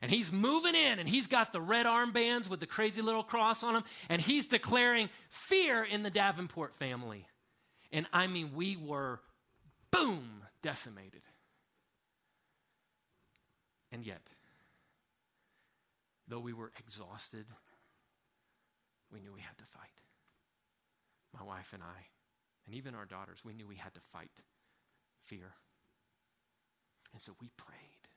And 0.02 0.10
he's 0.10 0.30
moving 0.30 0.74
in 0.74 0.98
and 0.98 1.08
he's 1.08 1.26
got 1.26 1.54
the 1.54 1.60
red 1.62 1.86
armbands 1.86 2.50
with 2.50 2.60
the 2.60 2.66
crazy 2.66 3.00
little 3.00 3.22
cross 3.22 3.64
on 3.64 3.72
them 3.72 3.84
and 4.10 4.20
he's 4.20 4.44
declaring 4.44 5.08
fear 5.30 5.84
in 5.84 6.02
the 6.02 6.10
Davenport 6.10 6.74
family. 6.74 7.26
And 7.92 8.06
I 8.12 8.26
mean, 8.26 8.50
we 8.54 8.76
were, 8.76 9.20
boom, 9.90 10.42
decimated. 10.60 11.22
And 13.90 14.04
yet, 14.04 14.20
though 16.28 16.40
we 16.40 16.52
were 16.52 16.72
exhausted, 16.78 17.46
we 19.12 19.20
knew 19.20 19.32
we 19.32 19.40
had 19.40 19.58
to 19.58 19.64
fight. 19.64 20.00
My 21.38 21.44
wife 21.44 21.72
and 21.72 21.82
I, 21.82 22.06
and 22.66 22.74
even 22.74 22.94
our 22.94 23.04
daughters, 23.04 23.40
we 23.44 23.52
knew 23.52 23.66
we 23.66 23.76
had 23.76 23.94
to 23.94 24.00
fight 24.12 24.42
fear. 25.24 25.52
And 27.12 27.22
so 27.22 27.32
we 27.40 27.50
prayed 27.56 28.08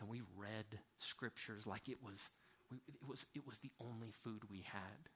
and 0.00 0.08
we 0.08 0.22
read 0.36 0.80
scriptures 0.98 1.66
like 1.66 1.88
it 1.88 1.98
was, 2.02 2.30
it 2.70 3.08
was, 3.08 3.26
it 3.34 3.46
was 3.46 3.58
the 3.58 3.70
only 3.80 4.12
food 4.24 4.42
we 4.50 4.64
had. 4.66 5.08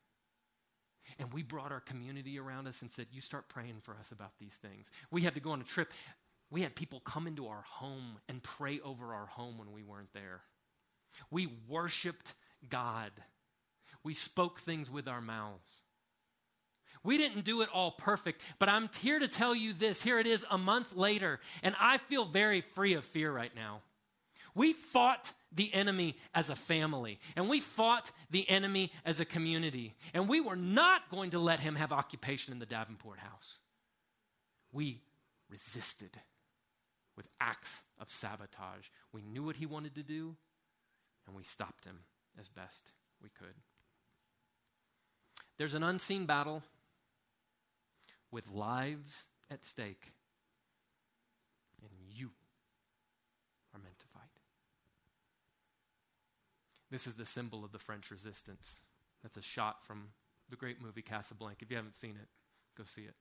And 1.18 1.32
we 1.32 1.42
brought 1.42 1.72
our 1.72 1.80
community 1.80 2.38
around 2.38 2.66
us 2.66 2.82
and 2.82 2.90
said, 2.90 3.06
You 3.10 3.20
start 3.20 3.48
praying 3.48 3.80
for 3.82 3.94
us 3.96 4.10
about 4.10 4.32
these 4.38 4.54
things. 4.54 4.86
We 5.10 5.22
had 5.22 5.34
to 5.34 5.40
go 5.40 5.50
on 5.50 5.60
a 5.60 5.64
trip. 5.64 5.92
We 6.50 6.62
had 6.62 6.74
people 6.74 7.00
come 7.00 7.26
into 7.26 7.46
our 7.46 7.62
home 7.62 8.18
and 8.28 8.42
pray 8.42 8.80
over 8.80 9.12
our 9.12 9.26
home 9.26 9.58
when 9.58 9.72
we 9.72 9.82
weren't 9.82 10.12
there. 10.14 10.42
We 11.30 11.48
worshiped 11.68 12.34
God. 12.68 13.10
We 14.02 14.14
spoke 14.14 14.60
things 14.60 14.90
with 14.90 15.08
our 15.08 15.20
mouths. 15.20 15.80
We 17.02 17.18
didn't 17.18 17.44
do 17.44 17.60
it 17.60 17.68
all 17.72 17.90
perfect, 17.90 18.40
but 18.58 18.68
I'm 18.70 18.88
here 19.00 19.18
to 19.18 19.28
tell 19.28 19.54
you 19.54 19.74
this. 19.74 20.02
Here 20.02 20.18
it 20.18 20.26
is 20.26 20.44
a 20.50 20.56
month 20.56 20.96
later, 20.96 21.38
and 21.62 21.74
I 21.78 21.98
feel 21.98 22.24
very 22.24 22.62
free 22.62 22.94
of 22.94 23.04
fear 23.04 23.30
right 23.30 23.54
now. 23.54 23.82
We 24.54 24.72
fought 24.72 25.32
the 25.52 25.72
enemy 25.74 26.16
as 26.34 26.48
a 26.48 26.56
family, 26.56 27.18
and 27.36 27.48
we 27.48 27.60
fought 27.60 28.10
the 28.30 28.48
enemy 28.48 28.92
as 29.04 29.20
a 29.20 29.24
community, 29.24 29.94
and 30.14 30.28
we 30.28 30.40
were 30.40 30.56
not 30.56 31.10
going 31.10 31.30
to 31.30 31.38
let 31.38 31.60
him 31.60 31.74
have 31.74 31.92
occupation 31.92 32.52
in 32.52 32.58
the 32.58 32.66
Davenport 32.66 33.18
house. 33.18 33.58
We 34.72 35.02
resisted 35.50 36.16
with 37.16 37.28
acts 37.40 37.82
of 38.00 38.10
sabotage. 38.10 38.86
We 39.12 39.22
knew 39.22 39.42
what 39.42 39.56
he 39.56 39.66
wanted 39.66 39.94
to 39.96 40.02
do, 40.02 40.36
and 41.26 41.36
we 41.36 41.42
stopped 41.42 41.84
him 41.84 42.00
as 42.38 42.48
best 42.48 42.92
we 43.22 43.28
could. 43.28 43.54
There's 45.56 45.74
an 45.74 45.82
unseen 45.82 46.26
battle 46.26 46.62
with 48.30 48.50
lives 48.50 49.24
at 49.50 49.64
stake, 49.64 50.12
and 51.80 51.90
you 52.10 52.30
are 53.72 53.80
meant 53.80 53.98
to 54.00 54.06
fight. 54.06 54.22
this 56.90 57.06
is 57.08 57.14
the 57.14 57.26
symbol 57.26 57.64
of 57.64 57.72
the 57.72 57.78
French 57.78 58.10
resistance. 58.10 58.80
That's 59.22 59.36
a 59.36 59.42
shot 59.42 59.84
from 59.84 60.08
the 60.48 60.56
great 60.56 60.80
movie 60.80 61.02
Casablanca. 61.02 61.64
If 61.64 61.70
you 61.70 61.76
haven't 61.76 61.96
seen 61.96 62.16
it, 62.20 62.28
go 62.76 62.84
see 62.84 63.02
it. 63.02 63.14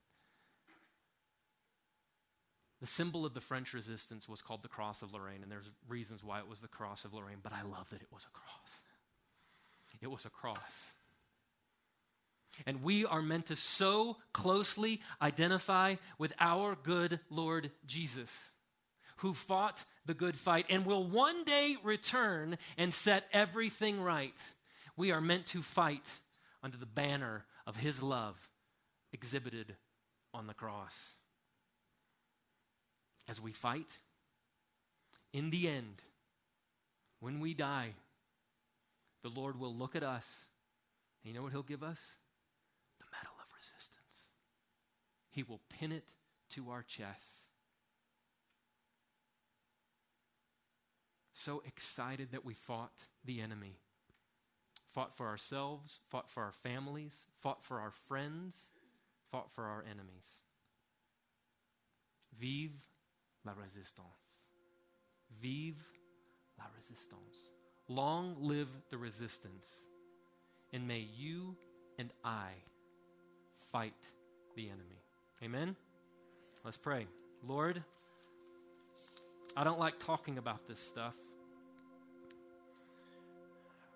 The 2.83 2.87
symbol 2.87 3.25
of 3.25 3.33
the 3.33 3.39
French 3.39 3.73
resistance 3.73 4.27
was 4.27 4.41
called 4.41 4.61
the 4.61 4.67
Cross 4.67 5.03
of 5.03 5.13
Lorraine, 5.13 5.41
and 5.41 5.49
there's 5.49 5.69
reasons 5.87 6.21
why 6.21 6.39
it 6.39 6.49
was 6.49 6.59
the 6.59 6.67
Cross 6.67 7.05
of 7.05 7.13
Lorraine, 7.13 7.37
but 7.41 7.53
I 7.53 7.61
love 7.61 7.89
that 7.91 8.01
it 8.01 8.09
was 8.11 8.27
a 8.27 8.33
cross. 8.37 8.81
It 10.01 10.11
was 10.11 10.25
a 10.25 10.29
cross. 10.29 10.91
And 12.65 12.83
we 12.83 13.05
are 13.05 13.21
meant 13.21 13.45
to 13.45 13.55
so 13.55 14.17
closely 14.33 14.99
identify 15.21 15.95
with 16.17 16.33
our 16.41 16.75
good 16.75 17.21
Lord 17.29 17.71
Jesus 17.85 18.51
who 19.19 19.33
fought 19.33 19.85
the 20.05 20.13
good 20.13 20.35
fight 20.35 20.65
and 20.69 20.85
will 20.85 21.05
one 21.05 21.45
day 21.45 21.77
return 21.85 22.57
and 22.77 22.93
set 22.93 23.23
everything 23.31 24.01
right. 24.01 24.35
We 24.97 25.13
are 25.13 25.21
meant 25.21 25.45
to 25.47 25.61
fight 25.61 26.19
under 26.61 26.75
the 26.75 26.85
banner 26.85 27.45
of 27.65 27.77
his 27.77 28.03
love 28.03 28.49
exhibited 29.13 29.77
on 30.33 30.47
the 30.47 30.53
cross. 30.53 31.13
As 33.27 33.41
we 33.41 33.51
fight, 33.51 33.99
in 35.31 35.49
the 35.49 35.67
end, 35.67 36.03
when 37.19 37.39
we 37.39 37.53
die, 37.53 37.93
the 39.23 39.29
Lord 39.29 39.59
will 39.59 39.73
look 39.73 39.95
at 39.95 40.03
us, 40.03 40.27
and 41.23 41.31
you 41.31 41.37
know 41.37 41.43
what 41.43 41.53
He'll 41.53 41.63
give 41.63 41.83
us? 41.83 41.99
The 42.99 43.05
medal 43.11 43.33
of 43.39 43.45
resistance. 43.57 44.27
He 45.31 45.43
will 45.43 45.61
pin 45.69 45.91
it 45.91 46.09
to 46.51 46.69
our 46.69 46.83
chest 46.83 47.43
so 51.43 51.61
excited 51.65 52.31
that 52.31 52.45
we 52.45 52.53
fought 52.53 53.07
the 53.25 53.41
enemy. 53.41 53.75
Fought 54.93 55.15
for 55.15 55.27
ourselves, 55.27 55.99
fought 56.09 56.29
for 56.29 56.43
our 56.43 56.51
families, 56.51 57.17
fought 57.41 57.63
for 57.63 57.79
our 57.79 57.91
friends, 57.91 58.69
fought 59.31 59.51
for 59.51 59.65
our 59.65 59.83
enemies. 59.83 60.41
Vive 62.39 62.87
la 63.45 63.53
résistance. 63.53 64.37
Vive 65.41 65.81
la 66.57 66.65
résistance. 66.77 67.49
Long 67.87 68.35
live 68.39 68.69
the 68.89 68.97
resistance. 68.97 69.87
And 70.71 70.87
may 70.87 71.07
you 71.17 71.55
and 71.99 72.11
I 72.23 72.51
fight 73.71 73.93
the 74.55 74.67
enemy. 74.67 75.01
Amen? 75.43 75.75
Let's 76.63 76.77
pray. 76.77 77.07
Lord, 77.45 77.83
I 79.55 79.63
don't 79.63 79.79
like 79.79 79.99
talking 79.99 80.37
about 80.37 80.67
this 80.67 80.79
stuff. 80.79 81.13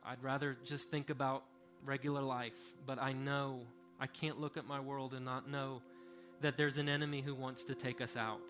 I'd 0.05 0.21
rather 0.21 0.57
just 0.65 0.91
think 0.91 1.09
about 1.09 1.43
regular 1.85 2.21
life, 2.21 2.57
but 2.85 3.01
I 3.01 3.13
know 3.13 3.61
I 3.99 4.07
can't 4.07 4.39
look 4.39 4.57
at 4.57 4.67
my 4.67 4.79
world 4.79 5.13
and 5.13 5.25
not 5.25 5.49
know 5.49 5.81
that 6.41 6.57
there's 6.57 6.77
an 6.77 6.87
enemy 6.87 7.21
who 7.21 7.33
wants 7.33 7.63
to 7.65 7.75
take 7.75 8.01
us 8.01 8.15
out. 8.15 8.41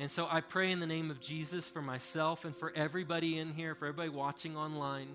And 0.00 0.10
so 0.10 0.28
I 0.30 0.40
pray 0.40 0.70
in 0.70 0.78
the 0.78 0.86
name 0.86 1.10
of 1.10 1.20
Jesus 1.20 1.68
for 1.68 1.82
myself 1.82 2.44
and 2.44 2.54
for 2.54 2.72
everybody 2.76 3.38
in 3.38 3.52
here, 3.52 3.74
for 3.74 3.86
everybody 3.86 4.10
watching 4.10 4.56
online, 4.56 5.08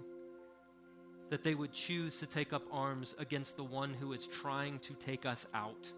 that 1.29 1.43
they 1.43 1.55
would 1.55 1.71
choose 1.71 2.19
to 2.19 2.25
take 2.25 2.51
up 2.51 2.63
arms 2.71 3.15
against 3.17 3.55
the 3.55 3.63
one 3.63 3.93
who 3.93 4.11
is 4.11 4.27
trying 4.27 4.79
to 4.79 4.93
take 4.95 5.25
us 5.25 5.47
out. 5.53 5.89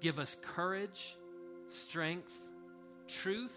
Give 0.00 0.18
us 0.18 0.36
courage, 0.54 1.16
strength, 1.68 2.32
truth, 3.06 3.56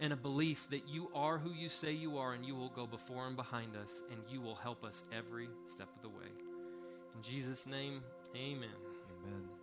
and 0.00 0.12
a 0.12 0.16
belief 0.16 0.68
that 0.70 0.88
you 0.88 1.08
are 1.14 1.38
who 1.38 1.52
you 1.52 1.68
say 1.68 1.92
you 1.92 2.18
are, 2.18 2.34
and 2.34 2.44
you 2.44 2.56
will 2.56 2.70
go 2.70 2.86
before 2.86 3.26
and 3.26 3.36
behind 3.36 3.76
us, 3.76 4.02
and 4.10 4.20
you 4.28 4.40
will 4.40 4.56
help 4.56 4.84
us 4.84 5.04
every 5.16 5.48
step 5.64 5.88
of 5.96 6.02
the 6.02 6.08
way. 6.08 6.30
In 7.14 7.22
Jesus' 7.22 7.66
name, 7.66 8.02
amen. 8.36 8.68
Amen. 9.24 9.61